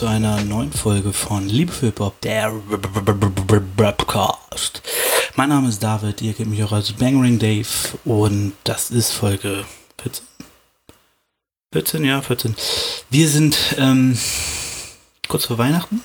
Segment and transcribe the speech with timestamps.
[0.00, 2.50] zu einer neuen Folge von Liebe für Bob, der
[3.78, 4.80] Rapcast.
[5.36, 7.68] Mein Name ist David, ihr kennt mich auch als Bangering Dave
[8.06, 9.66] und das ist Folge
[10.00, 10.24] 14.
[11.74, 12.56] 14, ja, 14.
[13.10, 14.16] Wir sind ähm,
[15.28, 16.02] kurz vor Weihnachten.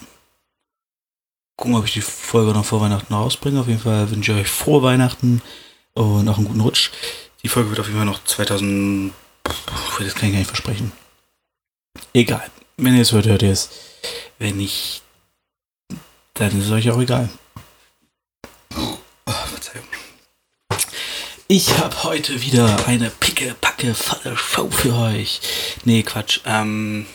[1.56, 3.62] Gucken, ob ich die Folge noch vor Weihnachten rausbringe.
[3.62, 5.42] Auf jeden Fall wünsche ich euch frohe Weihnachten
[5.94, 6.90] und auch einen guten Rutsch.
[7.44, 9.14] Die Folge wird auf jeden Fall noch 2000.
[9.46, 10.92] Das kann ich gar nicht versprechen.
[12.14, 12.52] Egal.
[12.78, 13.70] Wenn ihr es hört, hört ihr es.
[14.38, 15.02] Wenn nicht,
[16.34, 17.30] dann ist es euch auch egal.
[18.76, 18.98] Oh,
[19.32, 19.86] Verzeihung.
[21.48, 25.40] Ich habe heute wieder eine picke, packe, volle Show für euch.
[25.86, 26.42] Nee, Quatsch.
[26.46, 27.06] Ähm,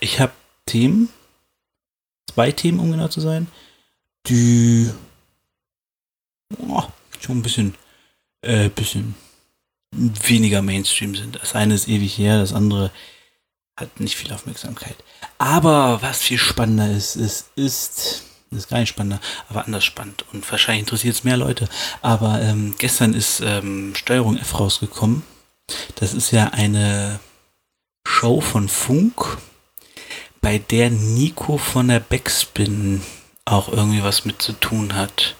[0.00, 0.32] ich habe
[0.64, 1.10] Themen.
[2.32, 3.48] Zwei Themen, um genau zu sein.
[4.26, 4.90] Die
[6.66, 6.84] oh,
[7.20, 7.74] schon ein bisschen,
[8.40, 9.14] äh, bisschen
[9.92, 11.36] weniger Mainstream sind.
[11.36, 12.90] Das eine ist ewig her, das andere
[13.80, 14.96] hat nicht viel Aufmerksamkeit.
[15.38, 20.50] Aber was viel spannender ist, es ist, ist gar nicht spannender, aber anders spannend und
[20.50, 21.68] wahrscheinlich interessiert es mehr Leute.
[22.02, 25.22] Aber ähm, gestern ist ähm, Steuerung F rausgekommen.
[25.96, 27.20] Das ist ja eine
[28.06, 29.38] Show von Funk,
[30.40, 33.02] bei der Nico von der Backspin
[33.44, 35.36] auch irgendwie was mit zu tun hat.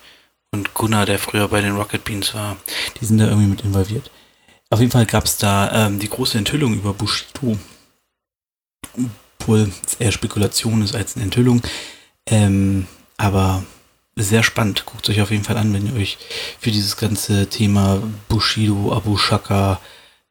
[0.52, 2.56] Und Gunnar, der früher bei den Rocket Beans war,
[3.00, 4.10] die sind da irgendwie mit involviert.
[4.70, 7.56] Auf jeden Fall gab es da ähm, die große Enthüllung über Bushido
[9.38, 11.62] obwohl es eher Spekulation ist als eine Enthüllung.
[12.26, 13.64] Ähm, aber
[14.16, 14.86] sehr spannend.
[14.86, 16.18] Guckt euch auf jeden Fall an, wenn ihr euch
[16.58, 19.80] für dieses ganze Thema Bushido, Abu Shaka,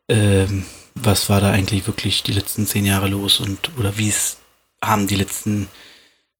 [0.07, 0.65] ähm,
[0.95, 4.37] was war da eigentlich wirklich die letzten zehn Jahre los und oder wie es
[4.83, 5.67] haben die letzten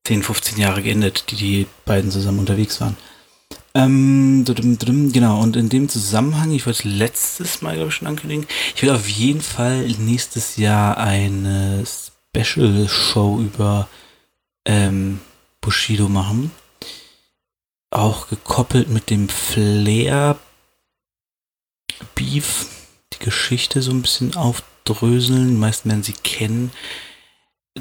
[0.05, 2.97] 10, 15 Jahre geendet, die die beiden zusammen unterwegs waren.
[3.75, 4.45] Ähm,
[5.13, 8.89] genau, und in dem Zusammenhang, ich wollte letztes Mal, glaube ich, schon ankündigen, ich will
[8.89, 13.87] auf jeden Fall nächstes Jahr eine Special-Show über
[14.65, 15.19] ähm,
[15.61, 16.51] Bushido machen.
[17.91, 20.37] Auch gekoppelt mit dem Flair
[22.15, 22.67] Beef,
[23.13, 25.49] die Geschichte so ein bisschen aufdröseln.
[25.49, 26.71] Die meisten werden sie kennen.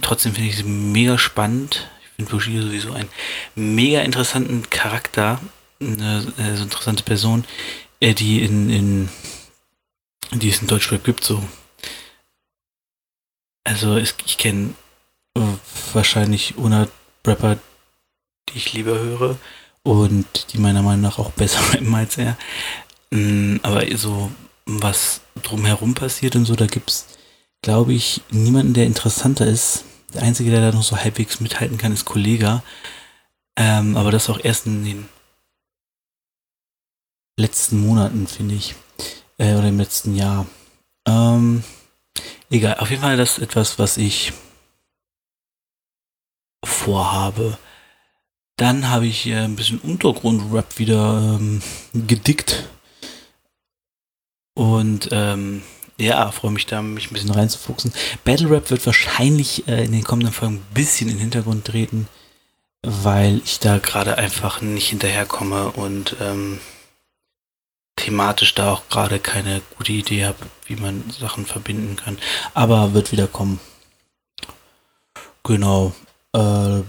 [0.00, 1.88] Trotzdem finde ich sie mega spannend.
[2.02, 3.10] Ich finde Bushido sowieso einen
[3.54, 5.40] mega interessanten Charakter,
[5.80, 7.44] eine, eine so interessante Person,
[8.00, 9.08] äh, die in, in
[10.32, 11.42] die es in Deutschrap gibt, so
[13.68, 14.74] also es, ich kenne
[15.36, 15.40] äh,
[15.92, 16.90] wahrscheinlich 100
[17.26, 17.58] Rapper,
[18.48, 19.36] die ich lieber höre
[19.82, 22.38] und die meiner Meinung nach auch besser rappen als er.
[23.10, 24.30] Mm, aber so
[24.64, 27.06] was drumherum passiert und so, da gibt es,
[27.62, 29.84] glaube ich, niemanden, der interessanter ist.
[30.14, 32.62] Der Einzige, der da noch so halbwegs mithalten kann, ist Kollega.
[33.58, 35.08] Ähm, aber das auch erst in den
[37.38, 38.74] letzten Monaten, finde ich.
[39.38, 40.46] Äh, oder im letzten Jahr.
[41.06, 41.62] Ähm,
[42.50, 44.32] Egal, auf jeden Fall das ist etwas, was ich
[46.64, 47.58] vorhabe.
[48.56, 51.62] Dann habe ich hier ein bisschen Untergrundrap wieder ähm,
[51.94, 52.68] gedickt.
[54.54, 55.62] Und ähm,
[55.98, 57.92] ja, freue mich da, mich ein bisschen reinzufuchsen.
[58.24, 62.08] Battle Rap wird wahrscheinlich äh, in den kommenden Folgen ein bisschen in den Hintergrund treten,
[62.82, 66.60] weil ich da gerade einfach nicht hinterherkomme und ähm,
[68.08, 72.16] thematisch da auch gerade keine gute Idee habe, wie man Sachen verbinden kann.
[72.54, 73.60] Aber wird wieder kommen.
[75.44, 75.92] Genau.
[76.32, 76.80] Äh,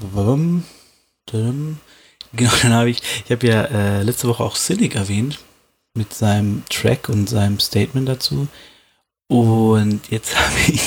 [2.31, 5.39] genau, dann habe ich, ich habe ja äh, letzte Woche auch Cynic erwähnt
[5.93, 8.47] mit seinem Track und seinem Statement dazu.
[9.27, 10.81] Und jetzt habe ich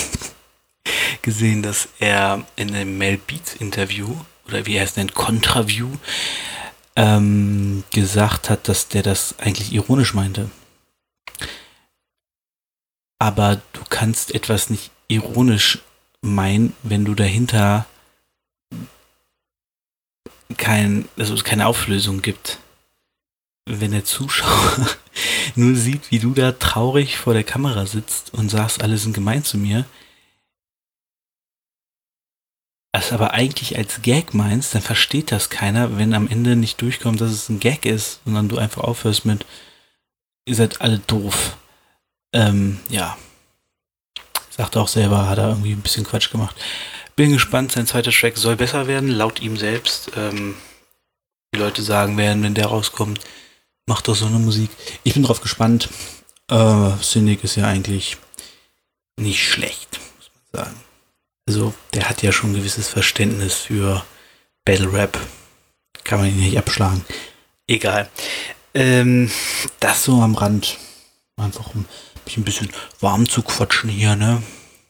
[1.21, 4.15] gesehen, dass er in einem Mel Beats Interview
[4.47, 5.89] oder wie er es nennt, Contraview,
[6.95, 10.49] ähm, gesagt hat, dass der das eigentlich ironisch meinte.
[13.19, 15.79] Aber du kannst etwas nicht ironisch
[16.21, 17.85] meinen, wenn du dahinter
[20.57, 22.59] kein, also keine Auflösung gibt.
[23.65, 24.87] Wenn der Zuschauer
[25.55, 29.43] nur sieht, wie du da traurig vor der Kamera sitzt und sagst, alle sind gemein
[29.43, 29.85] zu mir,
[32.93, 37.19] es aber eigentlich als Gag meinst, dann versteht das keiner, wenn am Ende nicht durchkommt,
[37.19, 39.45] dass es ein Gag ist, sondern du einfach aufhörst mit,
[40.45, 41.57] ihr seid alle doof.
[42.33, 43.17] Ähm, ja.
[44.51, 46.55] Sagt auch selber, hat er irgendwie ein bisschen Quatsch gemacht.
[47.15, 50.11] Bin gespannt, sein zweiter Track soll besser werden, laut ihm selbst.
[50.15, 50.55] Ähm,
[51.53, 53.19] die Leute sagen werden, wenn der rauskommt,
[53.87, 54.69] macht doch so eine Musik.
[55.03, 55.89] Ich bin drauf gespannt.
[56.49, 58.17] Äh, Cynic ist ja eigentlich
[59.17, 60.92] nicht schlecht, muss man sagen.
[61.47, 64.05] Also, der hat ja schon ein gewisses Verständnis für
[64.65, 65.19] Battle Rap.
[66.03, 67.03] Kann man ihn nicht abschlagen.
[67.67, 68.09] Egal.
[68.73, 69.31] Ähm,
[69.79, 70.77] das so am Rand.
[71.37, 71.85] Einfach um
[72.25, 72.69] mich ein bisschen
[72.99, 74.41] warm zu quatschen hier, ne?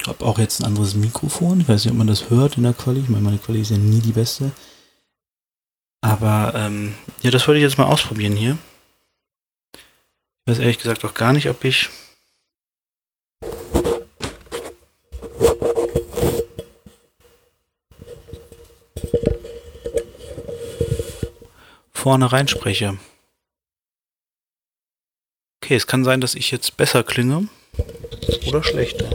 [0.08, 1.62] habe auch jetzt ein anderes Mikrofon.
[1.62, 3.00] Ich weiß nicht, ob man das hört in der Quali.
[3.00, 4.52] Ich meine, meine Quali ist ja nie die beste.
[6.02, 8.58] Aber ähm, ja, das wollte ich jetzt mal ausprobieren hier.
[9.74, 11.90] Ich weiß ehrlich gesagt auch gar nicht, ob ich
[22.04, 22.98] vorne reinspreche.
[25.64, 27.48] Okay, es kann sein, dass ich jetzt besser klinge
[28.46, 29.10] oder schlechter.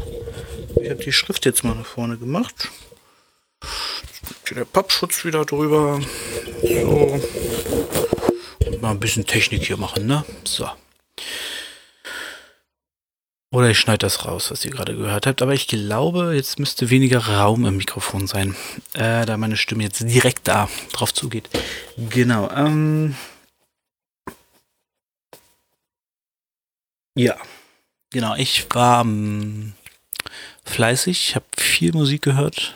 [0.81, 2.71] Ich habe die Schrift jetzt mal nach vorne gemacht.
[4.51, 6.01] Der Pappschutz wieder drüber.
[6.63, 7.21] So.
[8.65, 10.25] Und mal ein bisschen Technik hier machen, ne?
[10.45, 10.67] So.
[13.51, 15.41] Oder ich schneide das raus, was ihr gerade gehört habt.
[15.41, 18.55] Aber ich glaube, jetzt müsste weniger Raum im Mikrofon sein,
[18.93, 21.49] äh, da meine Stimme jetzt direkt da drauf zugeht.
[21.97, 22.51] Genau.
[22.51, 23.17] Ähm
[27.17, 27.37] ja,
[28.11, 28.35] genau.
[28.37, 29.73] Ich war ähm,
[30.65, 32.75] fleißig, habe viel Musik gehört.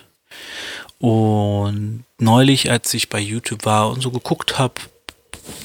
[0.99, 4.81] Und neulich, als ich bei YouTube war und so geguckt habe,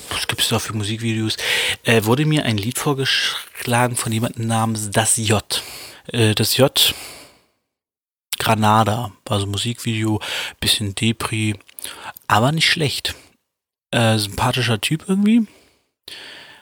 [0.10, 1.38] was gibt es da für Musikvideos,
[1.84, 5.64] äh, wurde mir ein Lied vorgeschlagen von jemandem namens Das J.
[6.08, 6.94] Äh, das J.
[8.40, 10.22] Granada, war so ein Musikvideo,
[10.60, 11.56] bisschen Depri,
[12.28, 13.16] aber nicht schlecht.
[13.92, 15.48] Äh, sympathischer Typ irgendwie.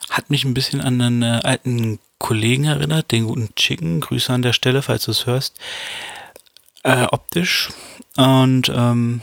[0.09, 3.99] Hat mich ein bisschen an einen äh, alten Kollegen erinnert, den guten Chicken.
[3.99, 5.57] Grüße an der Stelle, falls du es hörst.
[6.83, 7.69] Äh, optisch.
[8.15, 9.21] Und ähm,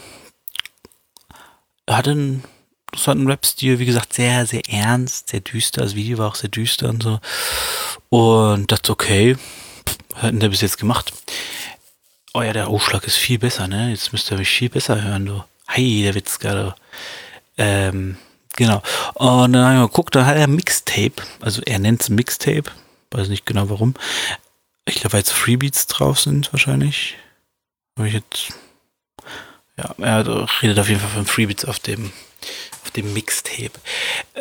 [1.88, 2.44] hatte einen
[2.92, 5.80] interessanten Rap-Stil, wie gesagt, sehr, sehr ernst, sehr düster.
[5.80, 7.20] Das Video war auch sehr düster und so.
[8.10, 9.36] Und dachte, okay,
[10.10, 11.12] was hat denn der bis jetzt gemacht?
[12.34, 13.90] Oh ja, der Ausschlag ist viel besser, ne?
[13.90, 15.42] Jetzt müsst ihr mich viel besser hören, du.
[15.68, 16.74] Hi, der Witz gerade.
[17.56, 18.18] Ähm,
[18.56, 18.82] genau.
[19.14, 21.22] Und dann haben wir geguckt, da hat er Mixtape.
[21.40, 22.70] Also er nennt es Mixtape.
[23.10, 23.94] Weiß nicht genau warum.
[24.84, 27.16] Ich glaube, weil jetzt Freebeats drauf sind, wahrscheinlich.
[27.96, 28.52] Habe ich jetzt.
[29.78, 32.12] Ja, er redet auf jeden Fall von Freebeats auf dem
[32.96, 33.72] dem Mixtape.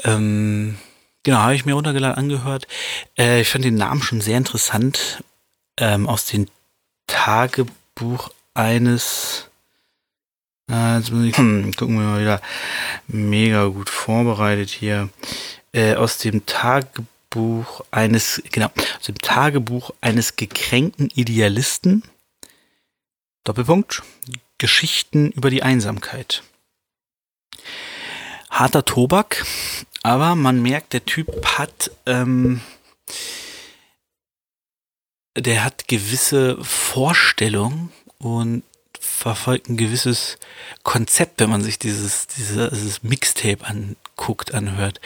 [0.03, 0.77] Ähm,
[1.23, 2.67] genau, habe ich mir runtergeladen, angehört.
[3.17, 5.23] Äh, ich fand den Namen schon sehr interessant.
[5.77, 6.47] Ähm, aus dem
[7.07, 9.49] Tagebuch eines.
[10.69, 12.41] Äh, jetzt muss ich, hm, gucken wir mal wieder.
[13.07, 15.09] Mega gut vorbereitet hier.
[15.73, 18.69] Äh, aus dem Tagebuch eines, genau,
[18.99, 22.03] aus dem Tagebuch eines gekränkten Idealisten.
[23.43, 24.03] Doppelpunkt.
[24.57, 26.43] Geschichten über die Einsamkeit
[28.51, 29.45] harter Tobak,
[30.03, 32.61] aber man merkt, der Typ hat, ähm,
[35.35, 38.63] der hat gewisse Vorstellungen und
[38.99, 40.37] verfolgt ein gewisses
[40.83, 44.99] Konzept, wenn man sich dieses, dieses, Mixtape anguckt, anhört.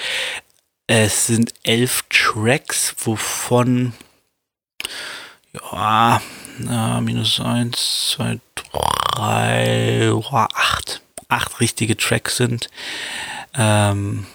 [0.88, 3.94] Es sind elf Tracks, wovon
[5.72, 6.22] ja,
[6.60, 12.70] na, minus eins, zwei, drei, acht, acht richtige Tracks sind.
[13.58, 14.26] Ähm,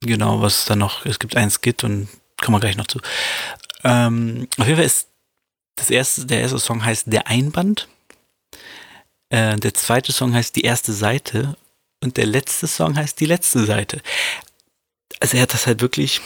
[0.00, 2.08] genau, was dann noch, es gibt ein Skit und
[2.40, 3.00] kommen wir gleich noch zu.
[3.84, 5.08] Ähm, auf jeden Fall ist
[5.76, 7.88] das erste, der erste Song heißt Der Einband.
[9.30, 11.56] Äh, der zweite Song heißt Die erste Seite.
[12.00, 14.00] Und der letzte Song heißt Die letzte Seite.
[15.20, 16.20] Also er hat das halt wirklich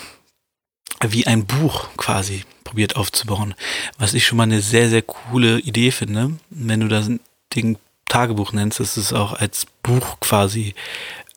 [1.00, 3.54] wie ein Buch quasi probiert aufzubauen.
[3.98, 6.32] Was ich schon mal eine sehr, sehr coole Idee finde.
[6.50, 7.10] Wenn du das
[7.54, 10.74] Ding Tagebuch nennst, dass es auch als Buch quasi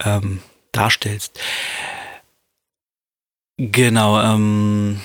[0.04, 0.42] ähm,
[0.76, 1.40] darstellst.
[3.58, 5.02] Genau, ähm,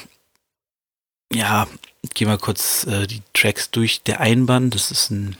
[1.32, 1.68] ja,
[2.02, 4.02] ich gehe mal kurz äh, die Tracks durch.
[4.02, 5.36] Der Einband, das ist ein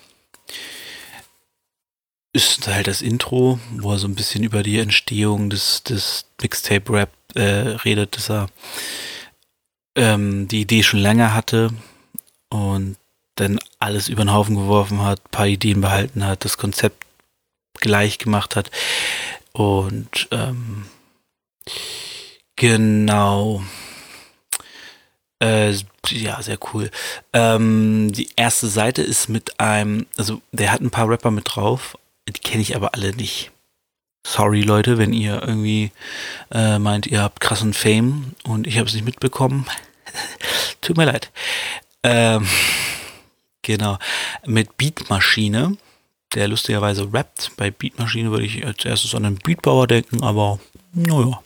[2.33, 7.11] ist halt das Intro, wo er so ein bisschen über die Entstehung des, des Mixtape-Rap
[7.35, 7.41] äh,
[7.85, 8.49] redet, dass er
[9.97, 11.71] ähm, die Idee schon länger hatte
[12.51, 12.97] und
[13.35, 17.05] dann alles über den Haufen geworfen hat, paar Ideen behalten hat, das Konzept
[17.75, 18.71] gleich gemacht hat.
[19.53, 20.87] Und ähm,
[22.57, 23.63] genau.
[25.43, 25.75] Äh,
[26.09, 26.91] ja, sehr cool.
[27.33, 31.97] Ähm, die erste Seite ist mit einem, also der hat ein paar Rapper mit drauf,
[32.29, 33.51] die kenne ich aber alle nicht.
[34.27, 35.93] Sorry Leute, wenn ihr irgendwie
[36.51, 39.67] äh, meint, ihr habt krassen Fame und ich habe es nicht mitbekommen.
[40.83, 41.31] Tut mir leid.
[42.03, 42.47] Ähm,
[43.63, 43.99] genau.
[44.45, 45.79] Mit Beatmaschine
[46.35, 47.53] der lustigerweise rappt.
[47.57, 50.59] Bei Beatmaschine würde ich als erstes an einen Beatbauer denken, aber
[50.93, 51.43] naja,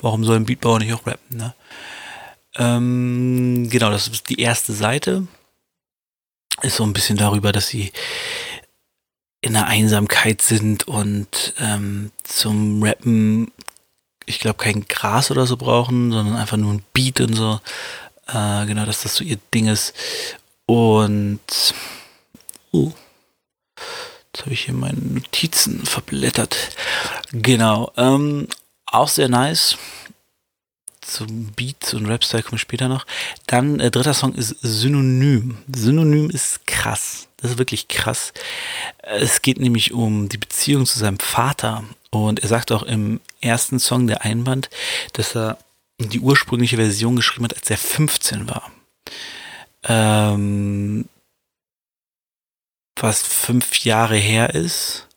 [0.00, 1.54] warum soll ein Beatbauer nicht auch rappen, ne?
[2.56, 5.26] Ähm, genau, das ist die erste Seite.
[6.62, 7.92] Ist so ein bisschen darüber, dass sie
[9.40, 13.50] in der Einsamkeit sind und ähm, zum Rappen,
[14.24, 17.60] ich glaube, kein Gras oder so brauchen, sondern einfach nur ein Beat und so.
[18.28, 19.94] Äh, genau, dass das so ihr Ding ist.
[20.66, 21.74] Und
[22.74, 22.92] Oh.
[24.34, 26.56] Jetzt habe ich hier meine Notizen verblättert.
[27.30, 27.92] Genau.
[27.96, 28.48] Ähm,
[28.86, 29.78] auch sehr nice.
[31.00, 33.06] Zum Beats und Rap-Style kommen wir später noch.
[33.46, 35.58] Dann, äh, dritter Song ist Synonym.
[35.72, 37.28] Synonym ist krass.
[37.36, 38.32] Das ist wirklich krass.
[39.02, 41.84] Es geht nämlich um die Beziehung zu seinem Vater.
[42.10, 44.68] Und er sagt auch im ersten Song der Einband,
[45.12, 45.58] dass er
[46.00, 48.72] die ursprüngliche Version geschrieben hat, als er 15 war.
[49.84, 51.04] Ähm,
[52.96, 55.08] was fünf Jahre her ist,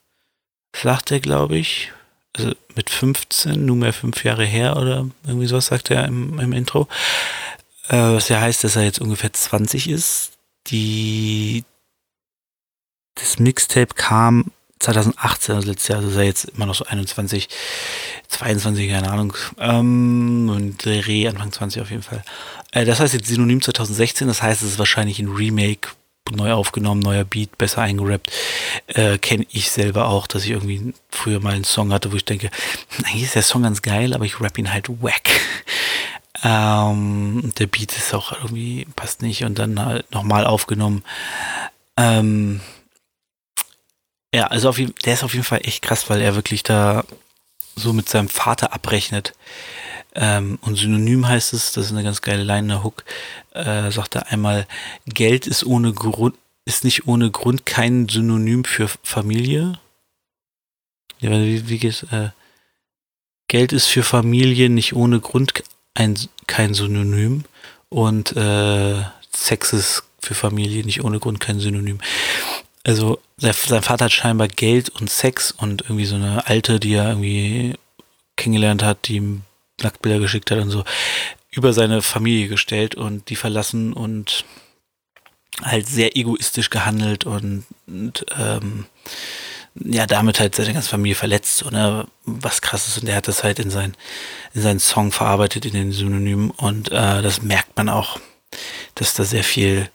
[0.76, 1.92] sagt er, glaube ich.
[2.36, 6.88] Also mit 15, nunmehr fünf Jahre her oder irgendwie sowas sagt er im, im Intro.
[7.88, 10.34] Äh, was ja heißt, dass er jetzt ungefähr 20 ist.
[10.68, 11.64] Die,
[13.16, 17.50] das Mixtape kam 2018, also letztes Jahr, also ist er jetzt immer noch so 21,
[18.28, 19.34] 22, keine Ahnung.
[19.60, 22.24] Ähm, und Re Anfang 20 auf jeden Fall.
[22.72, 25.90] Äh, das heißt jetzt Synonym 2016, das heißt, es ist wahrscheinlich ein Remake,
[26.32, 28.32] neu aufgenommen, neuer Beat, besser eingerappt.
[28.88, 32.26] Äh, Kenne ich selber auch, dass ich irgendwie früher mal einen Song hatte, wo ich
[32.26, 32.50] denke,
[33.06, 35.30] eigentlich ist der Song ganz geil, aber ich rap ihn halt wack.
[36.44, 41.04] Ähm, der Beat ist auch irgendwie, passt nicht und dann halt nochmal aufgenommen.
[41.98, 42.62] Ähm,
[44.32, 47.06] ja, also auf, der ist auf jeden Fall echt krass, weil er wirklich da
[47.76, 49.34] so mit seinem Vater abrechnet.
[50.20, 53.06] Ähm, und synonym heißt es, das ist eine ganz geile Line, der Hook,
[53.52, 54.66] äh, sagt er einmal,
[55.06, 59.80] Geld ist ohne Grund, ist nicht ohne Grund kein Synonym für Familie.
[61.20, 62.30] Ja, wie, wie geht's, äh,
[63.48, 67.44] Geld ist für Familie nicht ohne Grund ein, kein Synonym
[67.90, 72.00] und äh, Sex ist für Familie nicht ohne Grund kein Synonym.
[72.84, 76.96] Also sein, sein Vater hat scheinbar Geld und Sex und irgendwie so eine alte, die
[76.96, 77.76] er irgendwie
[78.36, 79.44] kennengelernt hat, die ihm
[79.82, 80.84] Nacktbilder geschickt hat und so,
[81.52, 84.46] über seine Familie gestellt und die verlassen und
[85.62, 88.86] halt sehr egoistisch gehandelt und, und ähm,
[89.84, 93.00] ja, damit halt seine ganze Familie verletzt, oder was krass ist.
[93.00, 93.96] Und er hat das halt in, sein,
[94.54, 96.52] in seinen Song verarbeitet, in den Synonymen.
[96.52, 98.20] Und äh, das merkt man auch,
[98.96, 99.90] dass da sehr viel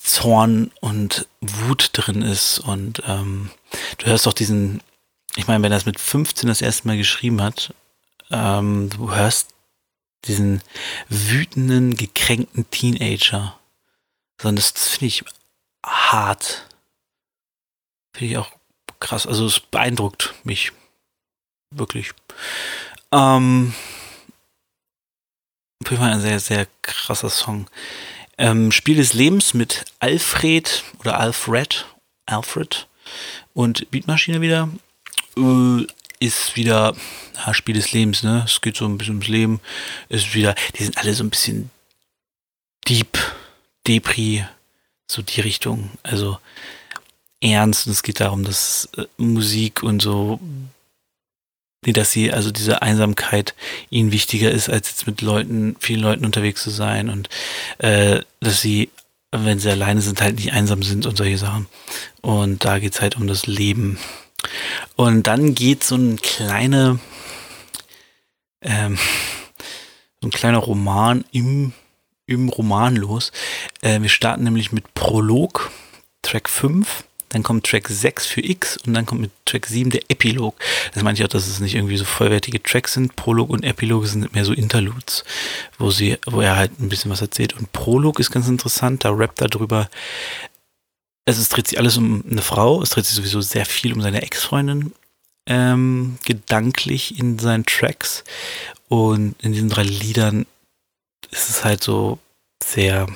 [0.00, 2.58] Zorn und Wut drin ist.
[2.58, 3.50] Und ähm,
[3.98, 4.80] du hörst auch diesen,
[5.36, 7.72] ich meine, wenn er es mit 15 das erste Mal geschrieben hat,
[8.30, 9.54] ähm, du hörst
[10.24, 10.62] diesen
[11.08, 13.58] wütenden, gekränkten Teenager.
[14.40, 15.24] Sondern das, das finde ich
[15.84, 16.66] hart.
[18.14, 18.50] Finde ich auch
[19.00, 19.26] krass.
[19.26, 20.72] Also es beeindruckt mich.
[21.70, 22.12] Wirklich.
[23.12, 23.74] Ähm,
[25.82, 27.68] auf jeden Fall ein sehr, sehr krasser Song.
[28.38, 31.86] Ähm, Spiel des Lebens mit Alfred oder Alfred,
[32.26, 32.88] Alfred
[33.52, 34.68] und Beatmaschine wieder.
[35.36, 35.86] Äh,
[36.24, 36.94] ist wieder
[37.36, 38.42] ja, Spiel des Lebens, ne?
[38.46, 39.60] Es geht so ein bisschen ums Leben.
[40.08, 41.70] Ist wieder, die sind alle so ein bisschen
[42.88, 43.18] deep,
[43.86, 44.44] Depri,
[45.10, 45.90] so die Richtung.
[46.02, 46.38] Also
[47.40, 50.40] ernst und es geht darum, dass äh, Musik und so,
[51.84, 53.54] nee, dass sie, also diese Einsamkeit
[53.90, 57.28] ihnen wichtiger ist, als jetzt mit Leuten, vielen Leuten unterwegs zu sein und
[57.78, 58.90] äh, dass sie,
[59.30, 61.66] wenn sie alleine sind, halt nicht einsam sind und solche Sachen.
[62.22, 63.98] Und da geht es halt um das Leben.
[64.96, 66.98] Und dann geht so ein kleiner,
[68.60, 68.98] ähm,
[70.20, 71.72] so ein kleiner Roman im,
[72.26, 73.32] im Roman los.
[73.82, 75.70] Äh, wir starten nämlich mit Prolog,
[76.22, 77.04] Track 5.
[77.34, 80.54] Dann kommt Track 6 für X und dann kommt mit Track 7 der Epilog.
[80.92, 83.16] Das meine ich auch, dass es nicht irgendwie so vollwertige Tracks sind.
[83.16, 85.24] Prolog und Epilog sind mehr so Interludes,
[85.76, 87.52] wo sie, wo er halt ein bisschen was erzählt.
[87.54, 89.90] Und Prolog ist ganz interessant, da rappt er drüber,
[91.26, 94.02] also es dreht sich alles um eine Frau, es dreht sich sowieso sehr viel um
[94.02, 94.92] seine Ex-Freundin,
[95.46, 98.24] ähm, gedanklich in seinen Tracks.
[98.88, 100.46] Und in diesen drei Liedern
[101.30, 102.18] ist es halt so
[102.62, 103.06] sehr,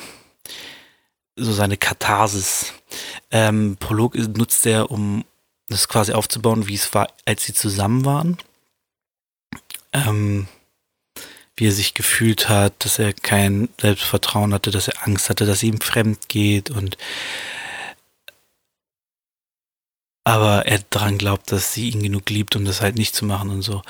[1.37, 2.73] so seine Katharsis.
[3.31, 5.25] Ähm, Prolog nutzt er, um
[5.69, 8.39] das quasi aufzubauen, wie es war, als sie zusammen waren.
[9.93, 10.49] Ähm,
[11.57, 15.63] wie er sich gefühlt hat, dass er kein Selbstvertrauen hatte, dass er Angst hatte, dass
[15.63, 16.97] ihm fremd geht und
[20.29, 23.49] aber er daran glaubt, dass sie ihn genug liebt, um das halt nicht zu machen
[23.49, 23.81] und so.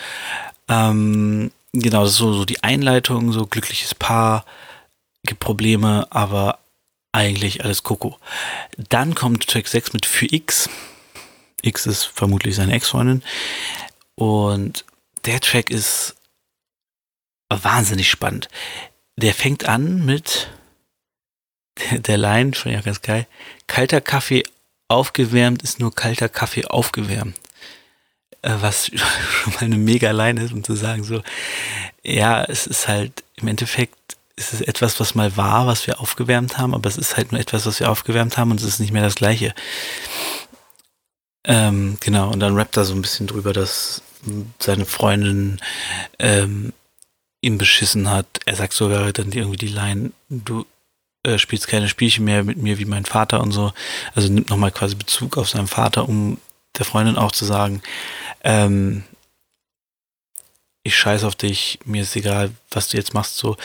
[0.69, 4.45] Ähm, genau, das ist so, so die Einleitung, so glückliches Paar,
[5.25, 6.61] gibt Probleme, aber
[7.11, 8.21] eigentlich alles Coco.
[8.77, 10.71] Dann kommt Track 6 mit Für X.
[11.63, 13.25] X ist vermutlich seine Ex-Freundin.
[14.15, 14.85] Und
[15.25, 16.15] der Track ist
[17.53, 18.49] wahnsinnig spannend.
[19.17, 20.51] Der fängt an mit
[21.91, 23.27] der Line, schon ja ganz geil.
[23.67, 24.45] Kalter Kaffee
[24.89, 27.37] aufgewärmt ist nur kalter Kaffee aufgewärmt.
[28.43, 31.23] Äh, was schon mal eine mega Line ist, um zu sagen so,
[32.03, 33.95] ja, es ist halt, im Endeffekt
[34.37, 37.41] ist es etwas, was mal war, was wir aufgewärmt haben, aber es ist halt nur
[37.41, 39.55] etwas, was wir aufgewärmt haben und es ist nicht mehr das Gleiche.
[41.45, 44.03] Ähm, genau, und dann rappt er so ein bisschen drüber, dass
[44.59, 45.61] seine Freundin
[46.19, 46.73] ähm,
[47.41, 48.27] ihn beschissen hat.
[48.47, 50.67] Er sagt sogar dann irgendwie die Line, du
[51.23, 53.73] äh, spielst keine Spielchen mehr mit mir wie mein Vater und so.
[54.15, 56.39] Also nimmt nochmal quasi Bezug auf seinen Vater, um
[56.77, 57.83] der Freundin auch zu sagen,
[58.45, 59.05] ähm,
[60.89, 63.57] ich scheiß auf dich, mir ist egal, was du jetzt machst, so.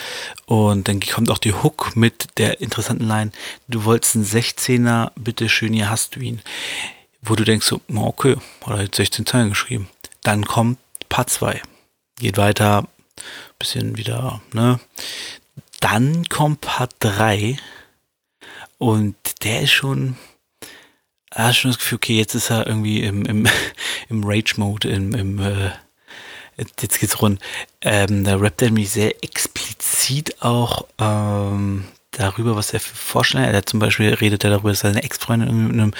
[0.45, 3.31] Und dann kommt auch die Hook mit der interessanten Line,
[3.67, 6.41] du wolltest einen 16er, bitte schön, hier hast du ihn.
[7.21, 9.89] Wo du denkst so, okay, hat er jetzt 16 Zeilen geschrieben.
[10.23, 11.61] Dann kommt Part 2.
[12.19, 12.87] Geht weiter,
[13.57, 14.79] bisschen wieder, ne?
[15.83, 17.57] Dann kommt Part 3
[18.77, 20.15] und der ist schon,
[21.29, 23.45] hast schon das Gefühl, okay, jetzt ist er irgendwie im, im,
[24.09, 25.71] im Rage-Mode, im, im äh,
[26.55, 27.41] jetzt geht's rund.
[27.81, 33.55] Ähm, da rappt er mich sehr explizit auch ähm, darüber, was er für Vorstellungen hat.
[33.55, 35.93] Er zum Beispiel redet er darüber, dass seine Ex-Freundin mit einem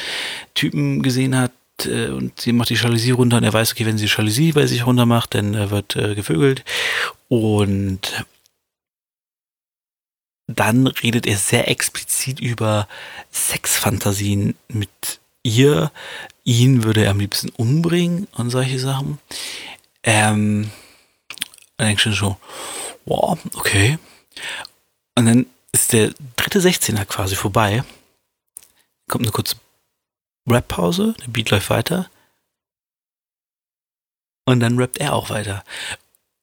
[0.53, 1.51] Typen gesehen hat
[1.85, 4.65] äh, und sie macht die Jalousie runter und er weiß, okay, wenn sie Jalousie bei
[4.65, 6.63] sich runter macht, dann äh, wird äh, gevögelt.
[7.27, 8.25] Und
[10.59, 12.87] dann redet er sehr explizit über
[13.31, 15.91] Sexfantasien mit ihr.
[16.43, 19.19] Ihn würde er am liebsten umbringen und solche Sachen.
[20.03, 20.71] Ähm,
[21.77, 22.37] dann denkst du so,
[23.05, 23.97] wow, okay.
[25.15, 27.83] Und dann ist der dritte 16er quasi vorbei.
[29.09, 29.55] Kommt eine kurze
[30.49, 32.09] Rap-Pause, der Beat läuft weiter.
[34.45, 35.63] Und dann rappt er auch weiter.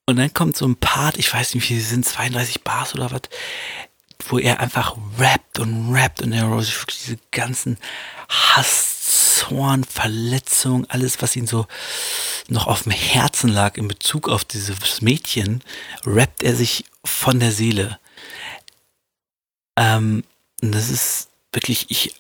[0.07, 3.11] Und dann kommt so ein Part, ich weiß nicht, wie sie sind, 32 Bars oder
[3.11, 3.23] was,
[4.29, 7.79] wo er einfach rappt und rappt und er wirklich diese ganzen
[8.29, 9.01] Hass,
[9.41, 11.67] Zorn, Verletzung, alles, was ihn so
[12.49, 15.63] noch auf dem Herzen lag in Bezug auf dieses Mädchen,
[16.05, 17.99] rappt er sich von der Seele.
[19.77, 20.25] Ähm,
[20.61, 22.15] das ist wirklich, ich,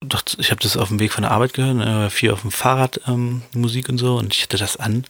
[0.00, 2.50] doch, ich habe das auf dem Weg von der Arbeit gehört, äh, viel auf dem
[2.50, 5.04] Fahrrad ähm, Musik und so und ich hatte das an.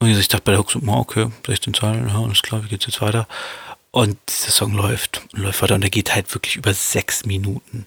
[0.00, 2.86] Und ich dachte bei der Hook so, okay, 16 Zahlen, ja, alles klar, wie geht's
[2.86, 3.28] jetzt weiter?
[3.92, 7.86] Und dieser Song läuft läuft weiter und der geht halt wirklich über sechs Minuten.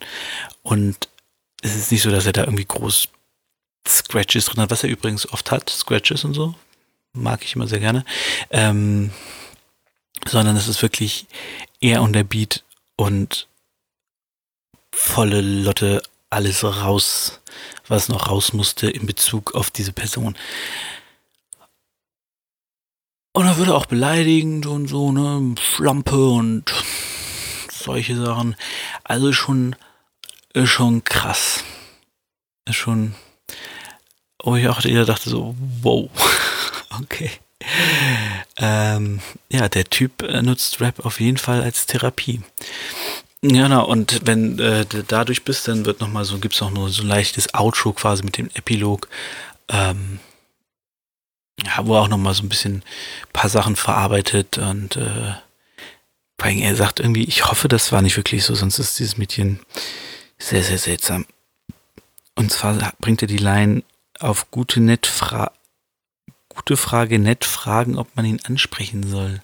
[0.62, 1.10] Und
[1.62, 3.10] es ist nicht so, dass er da irgendwie groß
[3.88, 6.54] Scratches drin hat, was er übrigens oft hat, Scratches und so.
[7.14, 8.06] Mag ich immer sehr gerne.
[8.52, 9.12] Ähm,
[10.28, 11.26] sondern es ist wirklich
[11.82, 12.64] er und der Beat
[12.98, 13.48] und
[14.92, 17.42] volle Lotte alles raus,
[17.88, 20.38] was noch raus musste in Bezug auf diese Person.
[23.36, 26.74] Und er würde auch beleidigend und so, ne, Schlampe und
[27.70, 28.56] solche Sachen.
[29.04, 29.76] Also schon,
[30.54, 31.66] ist schon krass.
[32.64, 33.14] Ist schon,
[34.42, 36.10] wo ich auch jeder dachte so, wow,
[37.02, 37.30] okay.
[38.56, 39.20] Ähm,
[39.50, 42.40] ja, der Typ äh, nutzt Rap auf jeden Fall als Therapie.
[43.42, 47.04] Genau, und wenn äh, du dadurch bist, dann wird nochmal so, gibt's noch nur so
[47.04, 49.10] ein leichtes Outro quasi mit dem Epilog.
[49.68, 50.20] Ähm,
[51.64, 55.34] ja, wo er auch nochmal so ein bisschen ein paar Sachen verarbeitet und äh,
[56.38, 59.18] vor allem er sagt irgendwie, ich hoffe, das war nicht wirklich so, sonst ist dieses
[59.18, 59.60] Mädchen
[60.38, 61.26] sehr, sehr seltsam.
[62.36, 63.84] Und zwar bringt er die Line
[64.20, 65.52] auf gute nett fra
[66.50, 69.42] gute Frage nett fragen, ob man ihn ansprechen soll.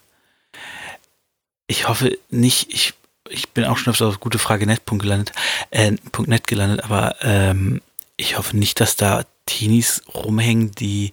[1.67, 2.93] Ich hoffe nicht, ich,
[3.29, 5.33] ich bin auch schon öfter auf gute Frage net gelandet,
[5.71, 5.93] äh,
[6.25, 7.81] .net gelandet, aber ähm,
[8.17, 11.11] ich hoffe nicht, dass da Teenies rumhängen, die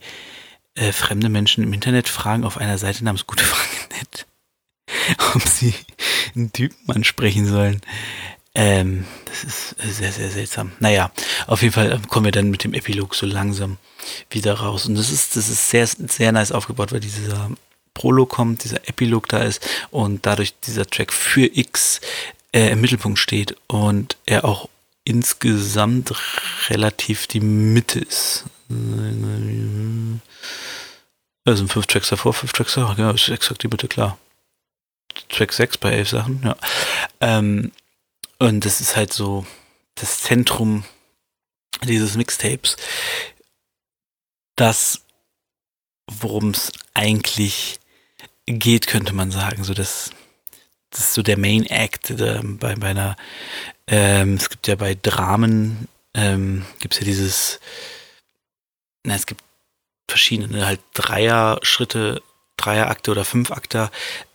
[0.78, 4.26] äh, fremde Menschen im Internet fragen auf einer Seite namens Gute Frage nett,
[5.34, 5.74] ob sie
[6.34, 7.80] einen Typen ansprechen sollen.
[8.54, 10.72] Ähm, das ist sehr, sehr seltsam.
[10.80, 11.12] Naja,
[11.46, 13.76] auf jeden Fall kommen wir dann mit dem Epilog so langsam
[14.30, 14.86] wieder raus.
[14.86, 17.50] Und das ist, das ist sehr, sehr nice aufgebaut, weil dieser
[17.94, 22.00] Prolog kommt, dieser Epilog da ist und dadurch dieser Track für X
[22.52, 24.68] äh, im Mittelpunkt steht und er auch
[25.04, 26.12] insgesamt
[26.68, 28.44] relativ die Mitte ist.
[31.48, 32.94] Da sind fünf Tracks davor, fünf Tracks davor.
[32.98, 34.18] Ja, ist exakt die Mitte, klar.
[35.30, 36.54] Track 6 bei elf Sachen, ja.
[37.22, 37.72] Ähm,
[38.38, 39.46] und das ist halt so
[39.94, 40.84] das Zentrum
[41.84, 42.76] dieses Mixtapes.
[44.56, 45.00] Das,
[46.10, 47.80] worum es eigentlich
[48.44, 49.64] geht, könnte man sagen.
[49.64, 50.10] So das,
[50.90, 53.16] das ist so der Main Act äh, bei, bei einer,
[53.86, 57.58] ähm, es gibt ja bei Dramen, ähm, gibt es ja dieses,
[59.02, 59.47] na, es gibt
[60.08, 62.22] verschiedene, halt Dreier-Schritte,
[62.56, 63.90] Dreier-Akte oder Fünf-Akter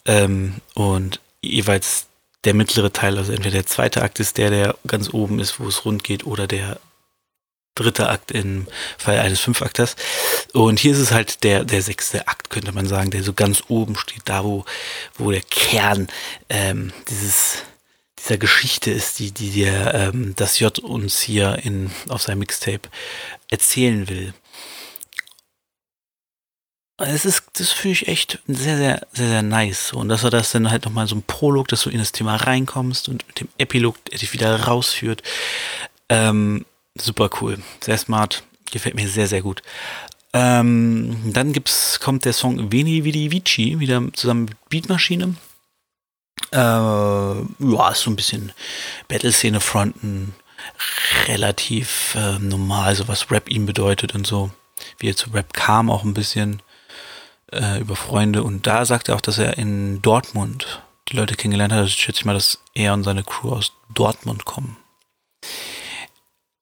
[0.05, 2.07] ähm, und jeweils
[2.43, 5.67] der mittlere Teil, also entweder der zweite Akt ist der, der ganz oben ist, wo
[5.67, 6.79] es rund geht, oder der
[7.75, 9.95] dritte Akt im Fall eines Fünfakters.
[10.53, 13.63] Und hier ist es halt der, der sechste Akt, könnte man sagen, der so ganz
[13.67, 14.65] oben steht, da wo,
[15.17, 16.07] wo der Kern
[16.49, 17.63] ähm, dieses,
[18.19, 22.89] dieser Geschichte ist, die, die der, ähm, das J uns hier in, auf seinem Mixtape
[23.49, 24.33] erzählen will.
[26.97, 29.93] Es ist, das finde ich echt sehr, sehr, sehr, sehr nice.
[29.93, 32.35] Und dass er das dann halt nochmal so ein Prolog, dass du in das Thema
[32.35, 35.23] reinkommst und mit dem Epilog, dich wieder rausführt.
[36.09, 37.57] Ähm, super cool.
[37.81, 38.43] Sehr smart.
[38.71, 39.63] Gefällt mir sehr, sehr gut.
[40.33, 45.35] Ähm, dann gibt's, kommt der Song Veni Vidi Vici wieder zusammen mit Beatmaschine.
[46.51, 48.51] Äh, ja, ist so ein bisschen
[49.07, 50.35] Battle-Szene fronten.
[51.27, 54.51] Relativ äh, normal, so was Rap ihm bedeutet und so.
[54.97, 56.61] Wie er zu Rap kam, auch ein bisschen
[57.53, 58.43] äh, über Freunde.
[58.43, 61.79] Und da sagt er auch, dass er in Dortmund die Leute kennengelernt hat.
[61.79, 64.77] Also schätze ich mal, dass er und seine Crew aus Dortmund kommen.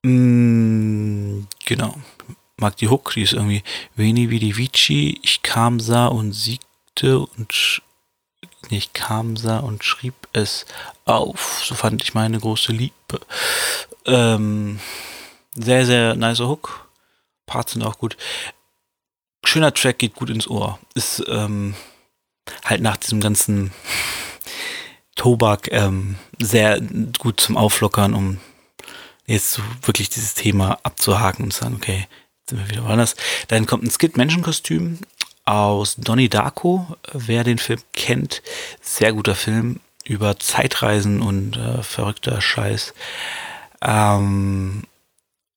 [0.04, 1.96] Mm, genau.
[2.58, 3.64] Mag die Hook, die ist irgendwie
[3.96, 7.82] Veni Vidi Vici, ich kam, sah und siegte und
[8.70, 10.66] ich kam, sah und schrieb es
[11.06, 11.64] auf.
[11.66, 13.20] So fand ich meine große Liebe.
[14.06, 14.80] Ähm,
[15.56, 16.88] sehr, sehr nice Hook.
[17.46, 18.16] Parts sind auch gut
[19.44, 20.80] schöner Track, geht gut ins Ohr.
[20.94, 21.76] Ist ähm,
[22.66, 23.72] halt nach diesem ganzen
[25.16, 26.82] Tobak ähm, sehr
[27.20, 28.40] gut zum Auflockern, um
[29.26, 32.08] jetzt wirklich dieses Thema abzuhaken und zu sagen, okay,
[32.40, 33.16] jetzt sind wir wieder woanders.
[33.48, 35.00] Dann kommt ein Skid-Menschenkostüm
[35.46, 36.98] aus Donnie Darko.
[37.14, 38.42] Wer den Film kennt,
[38.82, 42.94] sehr guter Film über Zeitreisen und äh, verrückter Scheiß.
[43.82, 44.84] Ähm,